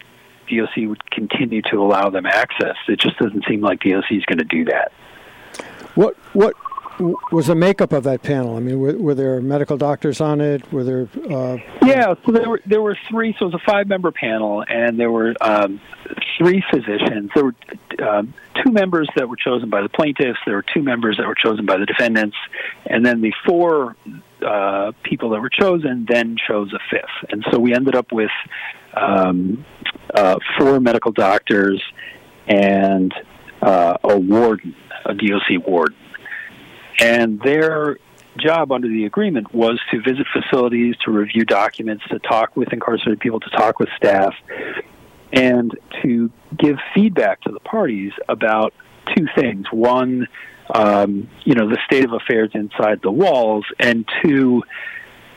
DOC 0.50 0.88
would 0.88 1.10
continue 1.10 1.62
to 1.62 1.76
allow 1.76 2.10
them 2.10 2.26
access. 2.26 2.76
It 2.88 2.98
just 2.98 3.16
doesn't 3.18 3.44
seem 3.48 3.60
like 3.60 3.80
DOC 3.80 4.10
is 4.10 4.24
going 4.24 4.38
to 4.38 4.44
do 4.44 4.64
that. 4.66 4.92
What 5.94 6.16
what 6.34 6.54
was 7.30 7.46
the 7.46 7.54
makeup 7.54 7.92
of 7.92 8.04
that 8.04 8.22
panel? 8.22 8.56
I 8.56 8.60
mean, 8.60 8.78
were, 8.78 8.96
were 8.96 9.14
there 9.14 9.40
medical 9.40 9.76
doctors 9.76 10.20
on 10.20 10.40
it? 10.40 10.70
Were 10.72 10.84
there? 10.84 11.08
Uh, 11.30 11.58
yeah, 11.84 12.14
so 12.24 12.32
there 12.32 12.48
were 12.48 12.60
there 12.66 12.82
were 12.82 12.96
three. 13.10 13.34
So 13.38 13.46
it 13.46 13.52
was 13.52 13.60
a 13.62 13.70
five 13.70 13.88
member 13.88 14.10
panel, 14.12 14.64
and 14.66 14.98
there 14.98 15.10
were 15.10 15.34
um, 15.40 15.80
three 16.38 16.62
physicians. 16.72 17.30
There 17.34 17.44
were 17.44 17.54
um, 18.06 18.34
two 18.62 18.70
members 18.70 19.08
that 19.16 19.28
were 19.28 19.36
chosen 19.36 19.70
by 19.70 19.82
the 19.82 19.88
plaintiffs. 19.88 20.38
There 20.46 20.54
were 20.54 20.64
two 20.74 20.82
members 20.82 21.16
that 21.18 21.26
were 21.26 21.34
chosen 21.34 21.66
by 21.66 21.76
the 21.78 21.86
defendants, 21.86 22.36
and 22.86 23.04
then 23.04 23.20
the 23.20 23.32
four 23.46 23.96
uh, 24.46 24.92
people 25.02 25.30
that 25.30 25.40
were 25.40 25.50
chosen 25.50 26.06
then 26.08 26.36
chose 26.48 26.72
a 26.72 26.78
fifth. 26.90 27.30
And 27.30 27.44
so 27.50 27.58
we 27.58 27.74
ended 27.74 27.94
up 27.94 28.12
with 28.12 28.30
um, 28.94 29.64
uh, 30.14 30.38
four 30.58 30.80
medical 30.80 31.12
doctors 31.12 31.82
and 32.46 33.14
uh, 33.60 33.96
a 34.02 34.18
warden, 34.18 34.74
a 35.04 35.14
DOC 35.14 35.66
warden. 35.66 35.96
And 37.00 37.40
their 37.40 37.98
job 38.38 38.72
under 38.72 38.88
the 38.88 39.04
agreement 39.04 39.54
was 39.54 39.80
to 39.90 40.00
visit 40.00 40.26
facilities, 40.32 40.94
to 41.04 41.10
review 41.10 41.44
documents, 41.44 42.04
to 42.10 42.18
talk 42.18 42.56
with 42.56 42.72
incarcerated 42.72 43.20
people, 43.20 43.40
to 43.40 43.50
talk 43.50 43.78
with 43.78 43.88
staff, 43.96 44.34
and 45.32 45.76
to 46.02 46.30
give 46.56 46.76
feedback 46.94 47.40
to 47.42 47.52
the 47.52 47.60
parties 47.60 48.12
about 48.28 48.72
two 49.16 49.26
things. 49.34 49.66
One, 49.70 50.28
um, 50.74 51.28
you 51.44 51.54
know, 51.54 51.68
the 51.68 51.78
state 51.86 52.04
of 52.04 52.12
affairs 52.12 52.50
inside 52.54 53.00
the 53.02 53.10
walls, 53.10 53.64
and 53.78 54.08
two, 54.22 54.62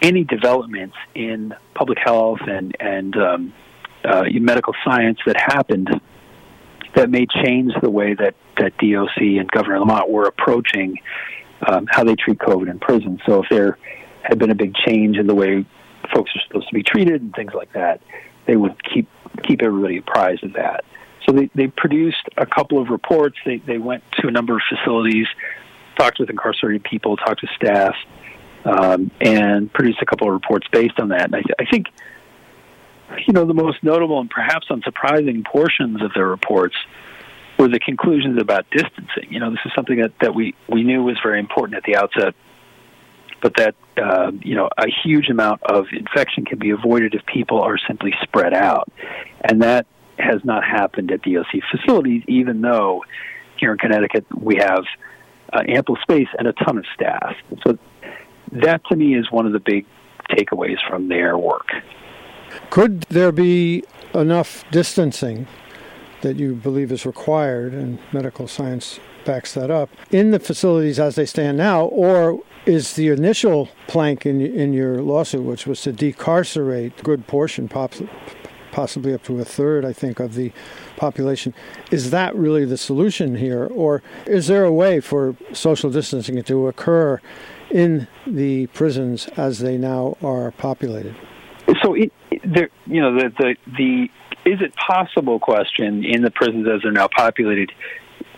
any 0.02 0.24
developments 0.24 0.96
in 1.14 1.54
public 1.74 1.98
health 2.04 2.40
and 2.48 2.76
and 2.80 3.16
um, 3.18 3.54
uh, 4.04 4.24
medical 4.34 4.74
science 4.84 5.20
that 5.26 5.36
happened 5.38 5.90
that 6.96 7.10
may 7.10 7.26
change 7.26 7.74
the 7.82 7.90
way 7.90 8.14
that 8.14 8.36
that 8.58 8.78
DOC 8.78 9.18
and 9.18 9.52
Governor 9.52 9.80
Lamont 9.80 10.10
were 10.10 10.26
approaching 10.26 10.98
um, 11.68 11.88
how 11.90 12.04
they 12.04 12.16
treat 12.16 12.38
COVID 12.40 12.70
in 12.70 12.80
prison. 12.80 13.22
So 13.26 13.44
if 13.44 13.50
there 13.50 13.78
had 14.24 14.40
been 14.40 14.52
a 14.52 14.56
big 14.56 14.74
change 14.76 15.18
in 15.18 15.28
the 15.28 15.36
way 15.36 15.66
folks 16.14 16.32
are 16.36 16.42
supposed 16.48 16.68
to 16.70 16.74
be 16.74 16.84
treated 16.84 17.22
and 17.22 17.34
things 17.34 17.54
like 17.54 17.74
that, 17.74 18.02
they 18.46 18.56
would 18.56 18.76
keep 18.84 19.08
keep 19.44 19.62
everybody 19.62 19.98
apprised 19.98 20.44
of 20.44 20.54
that. 20.54 20.86
So 21.26 21.32
they, 21.32 21.50
they 21.56 21.68
produced 21.68 22.22
a 22.38 22.46
couple 22.46 22.80
of 22.82 22.90
reports. 22.90 23.38
They, 23.46 23.58
they 23.58 23.78
went 23.78 24.04
to 24.20 24.28
a 24.28 24.32
number 24.32 24.56
of 24.56 24.62
facilities, 24.70 25.28
talked 25.98 26.20
with 26.20 26.30
incarcerated 26.30 26.84
people, 26.84 27.18
talked 27.18 27.42
to 27.42 27.48
staff, 27.56 27.96
um, 28.64 29.12
and 29.20 29.72
produced 29.74 30.02
a 30.02 30.06
couple 30.06 30.28
of 30.28 30.34
reports 30.34 30.68
based 30.72 31.00
on 31.00 31.10
that. 31.10 31.26
And 31.26 31.36
I, 31.36 31.42
th- 31.42 31.56
I 31.60 31.66
think, 31.66 31.88
you 33.26 33.34
know, 33.34 33.46
the 33.46 33.54
most 33.54 33.84
notable 33.84 34.20
and 34.20 34.30
perhaps 34.30 34.68
unsurprising 34.70 35.46
portions 35.46 36.02
of 36.02 36.14
their 36.14 36.28
reports 36.28 36.76
were 37.58 37.68
the 37.68 37.80
conclusions 37.80 38.40
about 38.40 38.66
distancing. 38.72 39.28
You 39.30 39.40
know, 39.40 39.50
this 39.50 39.60
is 39.66 39.72
something 39.76 40.00
that, 40.02 40.14
that 40.22 40.36
we, 40.36 40.56
we 40.68 40.84
knew 40.84 41.04
was 41.04 41.18
very 41.24 41.40
important 41.40 41.78
at 41.78 41.84
the 41.84 41.96
outset, 41.96 42.36
but 43.42 43.56
that, 43.58 43.76
uh, 43.98 44.32
you 44.42 44.56
know, 44.56 44.70
a 44.78 44.88
huge 45.04 45.30
amount 45.30 45.64
of 45.64 45.86
infection 45.94 46.46
can 46.46 46.60
be 46.60 46.72
avoided 46.72 47.14
if 47.14 47.26
people 47.26 47.62
are 47.62 47.78
simply 47.88 48.14
spread 48.24 48.54
out. 48.54 48.92
And 49.42 49.62
that 49.62 49.86
has 50.18 50.44
not 50.44 50.64
happened 50.64 51.12
at 51.12 51.22
DOC 51.22 51.62
facilities, 51.72 52.24
even 52.28 52.62
though 52.62 53.04
here 53.58 53.72
in 53.72 53.78
Connecticut 53.78 54.26
we 54.36 54.58
have 54.58 54.84
uh, 55.54 55.62
ample 55.68 55.98
space 56.02 56.28
and 56.38 56.48
a 56.48 56.54
ton 56.54 56.78
of 56.78 56.86
staff. 56.94 57.36
So 57.66 57.78
that 58.52 58.82
to 58.90 58.96
me 58.96 59.16
is 59.16 59.32
one 59.32 59.46
of 59.46 59.54
the 59.54 59.60
big 59.60 59.86
takeaways 60.30 60.78
from 60.90 61.08
their 61.08 61.38
work. 61.38 61.68
Could 62.70 63.02
there 63.04 63.32
be 63.32 63.84
enough 64.14 64.64
distancing 64.72 65.48
that 66.26 66.38
you 66.38 66.56
believe 66.56 66.92
is 66.92 67.06
required, 67.06 67.72
and 67.72 68.00
medical 68.12 68.48
science 68.48 69.00
backs 69.26 69.54
that 69.54 69.70
up, 69.70 69.92
in 70.10 70.32
the 70.32 70.40
facilities 70.40 71.00
as 71.00 71.14
they 71.14 71.26
stand 71.26 71.56
now, 71.56 71.86
or 71.86 72.42
is 72.66 72.94
the 72.96 73.10
initial 73.10 73.70
plank 73.88 74.26
in 74.26 74.42
in 74.42 74.74
your 74.74 75.04
lawsuit, 75.04 75.44
which 75.44 75.68
was 75.68 75.82
to 75.82 75.92
decarcerate 75.92 77.00
a 77.00 77.04
good 77.04 77.28
portion, 77.28 77.70
possibly 78.72 79.14
up 79.14 79.24
to 79.24 79.40
a 79.40 79.46
third, 79.46 79.86
I 79.86 79.94
think, 79.94 80.20
of 80.20 80.34
the 80.34 80.52
population. 80.98 81.54
Is 81.92 82.10
that 82.10 82.36
really 82.36 82.66
the 82.66 82.78
solution 82.78 83.36
here, 83.36 83.68
or 83.68 84.02
is 84.26 84.48
there 84.48 84.66
a 84.66 84.74
way 84.74 85.00
for 85.02 85.36
social 85.54 85.92
distancing 85.92 86.42
to 86.42 86.68
occur 86.68 87.22
in 87.70 88.08
the 88.26 88.66
prisons 88.68 89.28
as 89.38 89.60
they 89.60 89.78
now 89.78 90.18
are 90.24 90.50
populated? 90.52 91.16
So, 91.84 91.94
it, 91.94 92.12
there, 92.44 92.70
you 92.88 93.02
know, 93.02 93.14
the, 93.14 93.30
the 93.38 93.56
the 93.78 94.10
is 94.46 94.62
it 94.62 94.76
possible 94.76 95.40
question 95.40 96.04
in 96.06 96.22
the 96.22 96.32
prisons 96.32 96.68
as 96.68 96.82
they're 96.84 96.92
now 96.92 97.08
populated 97.08 97.72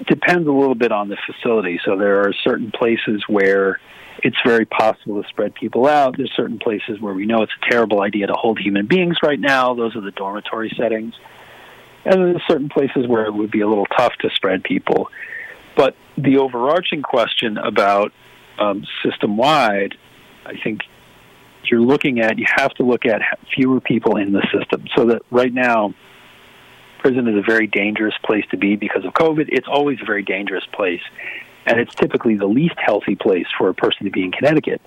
depends 0.05 0.47
a 0.47 0.51
little 0.51 0.75
bit 0.75 0.91
on 0.91 1.09
the 1.09 1.17
facility. 1.25 1.79
So 1.83 1.97
there 1.97 2.21
are 2.21 2.33
certain 2.43 2.71
places 2.71 3.23
where 3.27 3.79
it's 4.23 4.37
very 4.45 4.65
possible 4.65 5.21
to 5.21 5.27
spread 5.29 5.53
people 5.53 5.87
out. 5.87 6.17
There's 6.17 6.33
certain 6.35 6.59
places 6.59 6.99
where 6.99 7.13
we 7.13 7.25
know 7.25 7.41
it's 7.43 7.51
a 7.61 7.69
terrible 7.69 8.01
idea 8.01 8.27
to 8.27 8.33
hold 8.33 8.59
human 8.59 8.87
beings 8.87 9.17
right 9.21 9.39
now. 9.39 9.73
Those 9.73 9.95
are 9.95 10.01
the 10.01 10.11
dormitory 10.11 10.71
settings. 10.77 11.13
And 12.05 12.21
there's 12.21 12.41
certain 12.47 12.69
places 12.69 13.07
where 13.07 13.25
it 13.25 13.33
would 13.33 13.51
be 13.51 13.61
a 13.61 13.67
little 13.67 13.85
tough 13.85 14.13
to 14.21 14.29
spread 14.33 14.63
people. 14.63 15.09
But 15.75 15.95
the 16.17 16.37
overarching 16.37 17.01
question 17.01 17.57
about 17.57 18.11
um, 18.57 18.85
system 19.03 19.37
wide, 19.37 19.95
I 20.45 20.53
think 20.63 20.81
you're 21.69 21.81
looking 21.81 22.19
at, 22.19 22.37
you 22.37 22.45
have 22.55 22.73
to 22.75 22.83
look 22.83 23.05
at 23.05 23.21
fewer 23.53 23.79
people 23.79 24.17
in 24.17 24.31
the 24.33 24.45
system. 24.53 24.85
So 24.95 25.05
that 25.05 25.21
right 25.31 25.53
now, 25.53 25.93
prison 26.99 27.27
is 27.27 27.35
a 27.37 27.41
very 27.41 27.67
dangerous 27.67 28.15
place 28.23 28.45
to 28.51 28.57
be 28.57 28.75
because 28.75 29.05
of 29.05 29.13
COVID. 29.13 29.49
It's 29.49 29.67
always 29.67 29.99
a 30.01 30.05
very 30.05 30.23
dangerous 30.23 30.65
place 30.73 31.01
and 31.67 31.79
it's 31.79 31.93
typically 31.93 32.35
the 32.35 32.47
least 32.47 32.75
healthy 32.77 33.15
place 33.15 33.45
for 33.57 33.69
a 33.69 33.73
person 33.73 34.05
to 34.05 34.09
be 34.09 34.23
in 34.23 34.31
Connecticut. 34.31 34.81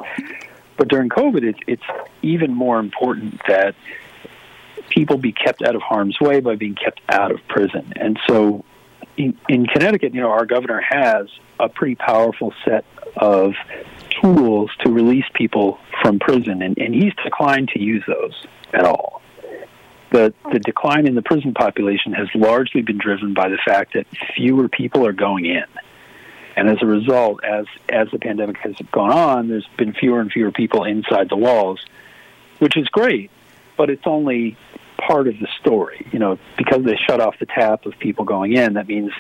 But 0.77 0.89
during 0.89 1.11
COVID, 1.11 1.43
it's, 1.43 1.59
it's 1.67 1.83
even 2.23 2.55
more 2.55 2.81
important 2.81 3.41
that 3.47 3.75
people 4.89 5.19
be 5.19 5.31
kept 5.31 5.63
out 5.63 5.77
of 5.77 5.83
harm's 5.83 6.19
way 6.21 6.41
by 6.41 6.57
being 6.57 6.75
kept 6.75 7.01
out 7.11 7.33
of 7.33 7.47
prison. 7.49 7.93
And 7.97 8.19
so 8.27 8.65
in, 9.19 9.39
in 9.49 9.67
Connecticut, 9.67 10.15
you 10.15 10.23
know, 10.23 10.31
our 10.31 10.47
governor 10.47 10.81
has 10.81 11.29
a 11.61 11.69
pretty 11.69 11.97
powerful 11.97 12.55
set 12.65 12.87
of 13.15 13.53
tools 14.21 14.71
to 14.81 14.91
release 14.91 15.25
people 15.35 15.79
from 16.03 16.19
prison, 16.19 16.63
and, 16.63 16.79
and 16.79 16.95
he's 16.95 17.15
declined 17.25 17.69
to 17.71 17.81
use 17.81 18.03
those 18.07 18.47
at 18.73 18.85
all. 18.85 19.23
The, 20.13 20.35
the 20.53 20.59
decline 20.59 21.07
in 21.07 21.15
the 21.15 21.23
prison 21.23 21.55
population 21.55 22.13
has 22.15 22.29
largely 22.35 22.83
been 22.83 22.99
driven 22.99 23.33
by 23.33 23.49
the 23.49 23.59
fact 23.65 23.95
that 23.95 24.07
fewer 24.35 24.69
people 24.69 25.07
are 25.07 25.13
going 25.13 25.47
in. 25.47 25.65
And 26.57 26.69
as 26.69 26.79
a 26.83 26.87
result, 26.87 27.45
as 27.45 27.67
as 27.89 28.09
the 28.11 28.19
pandemic 28.19 28.59
has 28.59 28.75
gone 28.93 29.13
on, 29.13 29.49
there's 29.49 29.69
been 29.79 29.95
fewer 29.95 30.21
and 30.21 30.31
fewer 30.31 30.51
people 30.51 30.85
inside 30.85 31.29
the 31.29 31.37
walls, 31.37 31.81
which 32.59 32.77
is 32.77 32.87
great, 32.89 33.31
but 33.77 33.89
it's 33.89 34.03
only 34.05 34.57
part 34.99 35.29
of 35.29 35.39
the 35.39 35.47
story. 35.61 36.07
You 36.13 36.19
know, 36.19 36.39
because 36.59 36.85
they 36.85 36.97
shut 36.97 37.21
off 37.21 37.39
the 37.39 37.47
tap 37.47 37.87
of 37.87 37.99
people 37.99 38.25
going 38.25 38.53
in, 38.53 38.75
that 38.75 38.89
means 38.89 39.13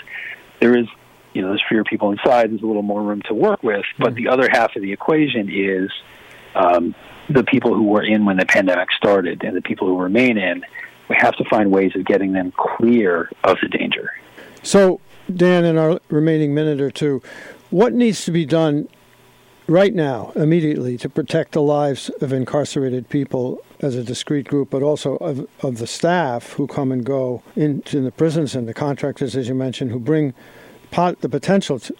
there 0.58 0.76
is, 0.76 0.86
you 1.32 1.42
know, 1.42 1.48
there's 1.48 1.62
fewer 1.68 1.84
people 1.84 2.10
inside. 2.10 2.50
There's 2.50 2.62
a 2.62 2.66
little 2.66 2.82
more 2.82 3.02
room 3.02 3.22
to 3.28 3.34
work 3.34 3.62
with. 3.62 3.84
But 3.98 4.14
the 4.14 4.28
other 4.28 4.48
half 4.50 4.74
of 4.76 4.82
the 4.82 4.92
equation 4.92 5.48
is 5.50 5.90
um, 6.54 6.94
the 7.28 7.44
people 7.44 7.74
who 7.74 7.84
were 7.84 8.02
in 8.02 8.24
when 8.24 8.36
the 8.36 8.46
pandemic 8.46 8.90
started 8.92 9.44
and 9.44 9.56
the 9.56 9.62
people 9.62 9.86
who 9.86 9.98
remain 9.98 10.38
in. 10.38 10.64
We 11.08 11.16
have 11.18 11.36
to 11.36 11.44
find 11.44 11.70
ways 11.70 11.92
of 11.96 12.04
getting 12.04 12.32
them 12.32 12.52
clear 12.56 13.30
of 13.44 13.58
the 13.62 13.68
danger. 13.68 14.12
So 14.62 15.00
Dan, 15.34 15.64
in 15.64 15.78
our 15.78 16.00
remaining 16.08 16.54
minute 16.54 16.80
or 16.80 16.90
two, 16.90 17.22
what 17.70 17.92
needs 17.92 18.24
to 18.24 18.30
be 18.30 18.44
done 18.44 18.88
right 19.66 19.94
now, 19.94 20.32
immediately, 20.34 20.96
to 20.98 21.08
protect 21.08 21.52
the 21.52 21.62
lives 21.62 22.10
of 22.20 22.32
incarcerated 22.32 23.08
people 23.08 23.64
as 23.80 23.94
a 23.94 24.02
discrete 24.02 24.48
group, 24.48 24.70
but 24.70 24.82
also 24.82 25.16
of, 25.16 25.46
of 25.62 25.78
the 25.78 25.86
staff 25.86 26.54
who 26.54 26.66
come 26.66 26.90
and 26.90 27.04
go 27.04 27.42
into 27.54 28.00
the 28.00 28.10
prisons 28.10 28.54
and 28.54 28.68
the 28.68 28.74
contractors, 28.74 29.36
as 29.36 29.48
you 29.48 29.54
mentioned, 29.54 29.90
who 29.92 30.00
bring 30.00 30.34
pot, 30.90 31.20
the 31.20 31.28
potential 31.28 31.78
to, 31.78 31.94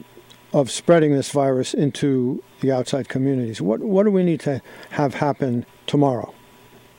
of 0.53 0.71
spreading 0.71 1.13
this 1.13 1.31
virus 1.31 1.75
into 1.75 2.43
the 2.61 2.73
outside 2.73 3.09
communities? 3.09 3.61
What, 3.61 3.81
what 3.81 4.05
do 4.05 4.11
we 4.11 4.23
need 4.23 4.41
to 4.41 4.61
have 4.91 5.15
happen 5.15 5.67
tomorrow? 5.87 6.35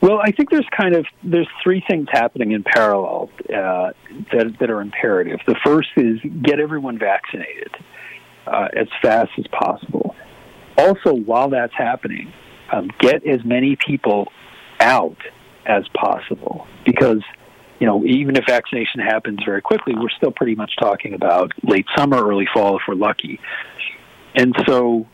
Well, 0.02 0.20
I 0.20 0.32
think 0.32 0.50
there's 0.50 0.68
kind 0.76 0.96
of 0.96 1.06
there's 1.24 1.48
three 1.64 1.84
things 1.88 2.08
happening 2.12 2.54
in 2.54 2.64
parallel 2.64 3.30
uh, 3.50 3.92
that 4.32 4.56
that 4.60 4.72
are 4.72 4.82
imperative. 4.82 5.40
The 5.46 5.56
first 5.64 5.90
is 5.96 6.20
get 6.42 6.60
everyone 6.60 6.98
vaccinated 6.98 7.72
uh, 8.48 8.70
as 8.76 8.88
fast 9.02 9.30
as 9.38 9.46
possible. 9.48 10.16
Also, 10.76 11.14
while 11.14 11.50
that's 11.52 11.76
happening, 11.76 12.34
um, 12.72 12.90
get 13.00 13.28
as 13.28 13.46
many 13.46 13.76
people 13.76 14.32
out 14.80 15.18
as 15.68 15.84
possible 15.90 16.66
because 16.84 17.22
you 17.82 17.88
know 17.88 18.06
even 18.06 18.38
if 18.38 18.46
vaccination 18.48 19.02
happens 19.02 19.40
very 19.44 19.62
quickly, 19.62 19.94
we're 19.96 20.10
still 20.10 20.32
pretty 20.32 20.56
much 20.56 20.72
talking 20.80 21.14
about 21.14 21.52
late 21.64 21.88
summer, 21.98 22.26
early 22.26 22.48
fall 22.54 22.78
if 22.78 22.84
we're 22.88 22.96
lucky. 22.96 23.40
And 24.36 24.56
so 24.66 25.08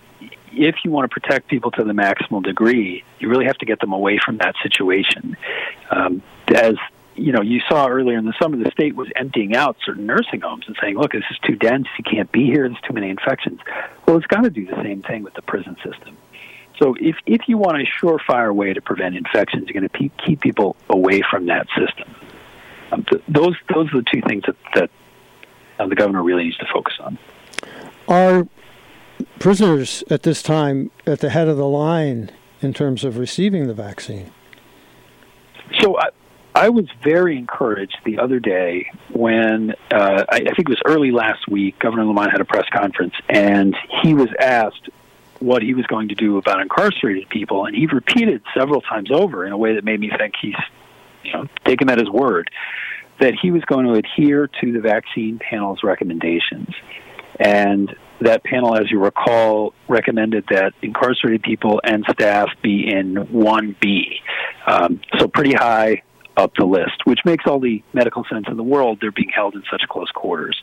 if 0.52 0.76
you 0.84 0.92
want 0.92 1.10
to 1.10 1.20
protect 1.20 1.48
people 1.48 1.72
to 1.72 1.84
the 1.84 1.94
maximal 1.94 2.44
degree, 2.44 3.04
you 3.20 3.30
really 3.30 3.46
have 3.46 3.58
to 3.60 3.66
get 3.66 3.80
them 3.80 3.94
away 3.94 4.20
from 4.24 4.38
that 4.38 4.56
situation. 4.62 5.38
Um, 5.90 6.22
as 6.54 6.76
you 7.16 7.32
know, 7.32 7.42
you 7.42 7.62
saw 7.68 7.88
earlier 7.88 8.18
in 8.18 8.26
the 8.26 8.34
summer 8.40 8.58
the 8.58 8.70
state 8.72 8.96
was 8.96 9.08
emptying 9.16 9.56
out 9.56 9.78
certain 9.86 10.06
nursing 10.06 10.42
homes 10.42 10.66
and 10.68 10.76
saying, 10.82 10.98
look, 10.98 11.14
this 11.14 11.24
is 11.32 11.38
too 11.40 11.56
dense. 11.56 11.88
You 11.98 12.04
can't 12.04 12.32
be 12.32 12.46
here. 12.46 12.68
There's 12.70 12.82
too 12.88 12.94
many 12.94 13.10
infections. 13.10 13.60
Well, 14.06 14.18
it's 14.18 14.28
got 14.28 14.44
to 14.44 14.50
do 14.50 14.66
the 14.66 14.82
same 14.84 15.02
thing 15.02 15.24
with 15.24 15.34
the 15.34 15.42
prison 15.42 15.78
system. 15.84 16.18
So 16.80 16.96
if, 17.00 17.16
if 17.26 17.48
you 17.48 17.58
want 17.58 17.82
a 17.82 17.86
surefire 17.86 18.54
way 18.54 18.74
to 18.74 18.82
prevent 18.82 19.16
infections, 19.16 19.68
you're 19.68 19.82
going 19.82 19.90
to 19.90 19.98
pe- 19.98 20.26
keep 20.26 20.42
people 20.42 20.76
away 20.90 21.24
from 21.30 21.48
that 21.48 21.68
system. 21.76 22.14
Um, 22.92 23.06
th- 23.10 23.24
those, 23.28 23.56
those 23.74 23.94
are 23.94 23.98
the 23.98 24.06
two 24.12 24.22
things 24.28 24.44
that, 24.48 24.56
that 24.76 24.90
uh, 25.80 25.88
the 25.88 25.96
governor 25.96 26.24
really 26.24 26.46
needs 26.46 26.58
to 26.58 26.68
focus 26.72 26.96
on. 27.00 27.18
Are 28.08 28.48
prisoners 29.40 30.04
at 30.10 30.24
this 30.24 30.42
time 30.42 30.92
at 31.06 31.20
the 31.20 31.30
head 31.30 31.48
of 31.48 31.58
the 31.58 31.68
line 31.68 32.32
in 32.62 32.74
terms 32.74 33.04
of 33.04 33.18
receiving 33.18 33.68
the 33.68 33.74
vaccine? 33.74 34.32
So 35.82 35.98
I, 36.00 36.10
I 36.56 36.70
was 36.70 36.86
very 37.04 37.38
encouraged 37.38 37.98
the 38.06 38.18
other 38.20 38.40
day 38.40 38.90
when 39.12 39.72
uh, 39.92 40.26
I, 40.30 40.38
I 40.38 40.40
think 40.40 40.60
it 40.60 40.70
was 40.70 40.82
early 40.86 41.12
last 41.12 41.48
week. 41.48 41.78
Governor 41.80 42.06
Lamont 42.06 42.32
had 42.32 42.42
a 42.42 42.46
press 42.46 42.66
conference, 42.74 43.14
and 43.30 43.76
he 44.02 44.14
was 44.14 44.30
asked 44.40 44.90
what 45.40 45.62
he 45.62 45.76
was 45.76 45.86
going 45.86 46.08
to 46.10 46.16
do 46.16 46.38
about 46.38 46.62
incarcerated 46.62 47.30
people, 47.30 47.66
and 47.66 47.76
he 47.76 47.86
repeated 47.86 48.42
several 48.56 48.82
times 48.82 49.12
over 49.12 49.46
in 49.46 49.52
a 49.52 49.58
way 49.58 49.76
that 49.76 49.84
made 49.84 50.00
me 50.00 50.12
think 50.18 50.34
he's, 50.42 50.56
you 51.24 51.34
know, 51.34 51.46
taken 51.66 51.90
at 51.90 52.00
his 52.00 52.10
word 52.10 52.50
that 53.20 53.34
he 53.42 53.52
was 53.52 53.64
going 53.64 53.86
to 53.86 53.94
adhere 53.94 54.48
to 54.62 54.72
the 54.72 54.80
vaccine 54.80 55.40
panel's 55.40 55.84
recommendations. 55.84 56.70
And 57.40 57.96
that 58.22 58.44
panel, 58.44 58.76
as 58.76 58.90
you 58.92 59.00
recall, 59.00 59.74
recommended 59.88 60.46
that 60.50 60.74
incarcerated 60.82 61.44
people 61.44 61.82
and 61.84 62.06
staff 62.12 62.50
be 62.62 62.92
in 62.92 63.16
1B. 63.16 64.22
Um, 64.66 65.02
so 65.18 65.28
pretty 65.28 65.54
high 65.54 66.04
up 66.36 66.54
the 66.58 66.66
list, 66.66 67.06
which 67.06 67.20
makes 67.26 67.46
all 67.48 67.60
the 67.60 67.84
medical 67.94 68.24
sense 68.26 68.46
in 68.48 68.58
the 68.58 68.64
world. 68.64 69.00
They're 69.02 69.12
being 69.12 69.30
held 69.30 69.56
in 69.56 69.64
such 69.70 69.82
close 69.90 70.10
quarters. 70.12 70.62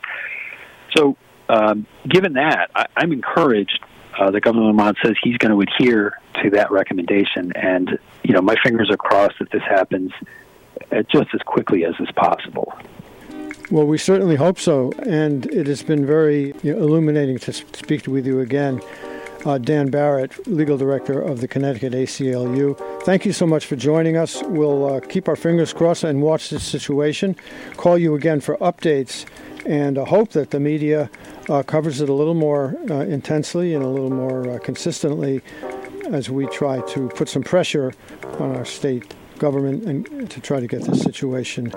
So, 0.96 1.16
um, 1.48 1.86
given 2.08 2.34
that, 2.34 2.70
I, 2.74 2.86
I'm 2.96 3.12
encouraged 3.12 3.80
uh, 4.18 4.30
that 4.30 4.40
Governor 4.40 4.66
Lamont 4.66 4.96
says 5.04 5.14
he's 5.22 5.36
going 5.38 5.50
to 5.50 5.60
adhere 5.60 6.20
to 6.42 6.50
that 6.50 6.70
recommendation. 6.70 7.52
And, 7.54 7.98
you 8.22 8.32
know, 8.32 8.40
my 8.40 8.54
fingers 8.64 8.90
are 8.90 8.96
crossed 8.96 9.38
that 9.40 9.50
this 9.50 9.62
happens 9.62 10.12
just 11.10 11.34
as 11.34 11.40
quickly 11.42 11.84
as 11.84 11.94
is 12.00 12.10
possible. 12.12 12.72
Well, 13.70 13.86
we 13.86 13.96
certainly 13.96 14.36
hope 14.36 14.58
so. 14.58 14.92
And 15.06 15.46
it 15.46 15.66
has 15.66 15.82
been 15.82 16.04
very 16.04 16.54
you 16.62 16.74
know, 16.74 16.78
illuminating 16.80 17.38
to 17.38 17.52
speak 17.52 18.06
with 18.06 18.26
you 18.26 18.40
again. 18.40 18.80
Uh, 19.46 19.58
Dan 19.58 19.90
Barrett, 19.90 20.46
legal 20.46 20.78
director 20.78 21.20
of 21.20 21.40
the 21.40 21.48
Connecticut 21.48 21.92
ACLU. 21.92 23.02
Thank 23.02 23.26
you 23.26 23.32
so 23.32 23.46
much 23.46 23.66
for 23.66 23.76
joining 23.76 24.16
us. 24.16 24.42
We'll 24.44 24.94
uh, 24.94 25.00
keep 25.00 25.28
our 25.28 25.36
fingers 25.36 25.72
crossed 25.72 26.04
and 26.04 26.22
watch 26.22 26.50
this 26.50 26.64
situation. 26.64 27.36
Call 27.76 27.98
you 27.98 28.14
again 28.14 28.40
for 28.40 28.56
updates 28.58 29.26
and 29.66 29.98
uh, 29.98 30.04
hope 30.04 30.30
that 30.30 30.50
the 30.50 30.60
media 30.60 31.10
uh, 31.48 31.62
covers 31.62 32.00
it 32.00 32.08
a 32.08 32.12
little 32.12 32.34
more 32.34 32.76
uh, 32.90 33.00
intensely 33.00 33.74
and 33.74 33.84
a 33.84 33.88
little 33.88 34.10
more 34.10 34.48
uh, 34.50 34.58
consistently 34.58 35.42
as 36.06 36.30
we 36.30 36.46
try 36.46 36.80
to 36.92 37.08
put 37.10 37.28
some 37.28 37.42
pressure 37.42 37.92
on 38.38 38.54
our 38.56 38.64
state 38.64 39.14
government 39.38 39.84
and 39.84 40.30
to 40.30 40.40
try 40.40 40.60
to 40.60 40.66
get 40.66 40.82
the 40.82 40.94
situation 40.94 41.72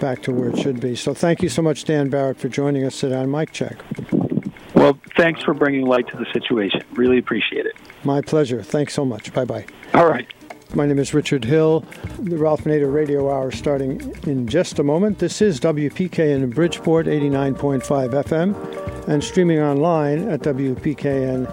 back 0.00 0.22
to 0.22 0.32
where 0.32 0.48
it 0.48 0.58
should 0.58 0.80
be. 0.80 0.96
So 0.96 1.14
thank 1.14 1.42
you 1.42 1.48
so 1.48 1.62
much, 1.62 1.84
Dan 1.84 2.08
Barrett, 2.10 2.38
for 2.38 2.48
joining 2.48 2.84
us 2.84 3.00
today 3.00 3.16
on 3.16 3.30
Mic 3.30 3.52
Check. 3.52 3.76
Well, 4.74 4.98
thanks 5.16 5.42
for 5.42 5.54
bringing 5.54 5.86
light 5.86 6.08
to 6.08 6.16
the 6.16 6.26
situation. 6.32 6.82
Really 6.94 7.18
appreciate 7.18 7.66
it. 7.66 7.76
My 8.04 8.20
pleasure. 8.20 8.62
Thanks 8.62 8.94
so 8.94 9.04
much. 9.04 9.32
Bye 9.32 9.44
bye. 9.44 9.64
All 9.94 10.08
right. 10.08 10.26
My 10.74 10.86
name 10.86 10.98
is 10.98 11.12
Richard 11.12 11.44
Hill. 11.44 11.84
The 12.18 12.38
Ralph 12.38 12.64
Nader 12.64 12.90
Radio 12.92 13.30
Hour 13.30 13.50
starting 13.50 14.00
in 14.26 14.48
just 14.48 14.78
a 14.78 14.82
moment. 14.82 15.18
This 15.18 15.42
is 15.42 15.60
WPKN 15.60 16.42
in 16.42 16.48
Bridgeport, 16.48 17.04
89.5 17.06 18.24
FM, 18.24 19.06
and 19.06 19.22
streaming 19.22 19.60
online 19.60 20.30
at 20.30 20.40
WPKN.org. 20.40 21.48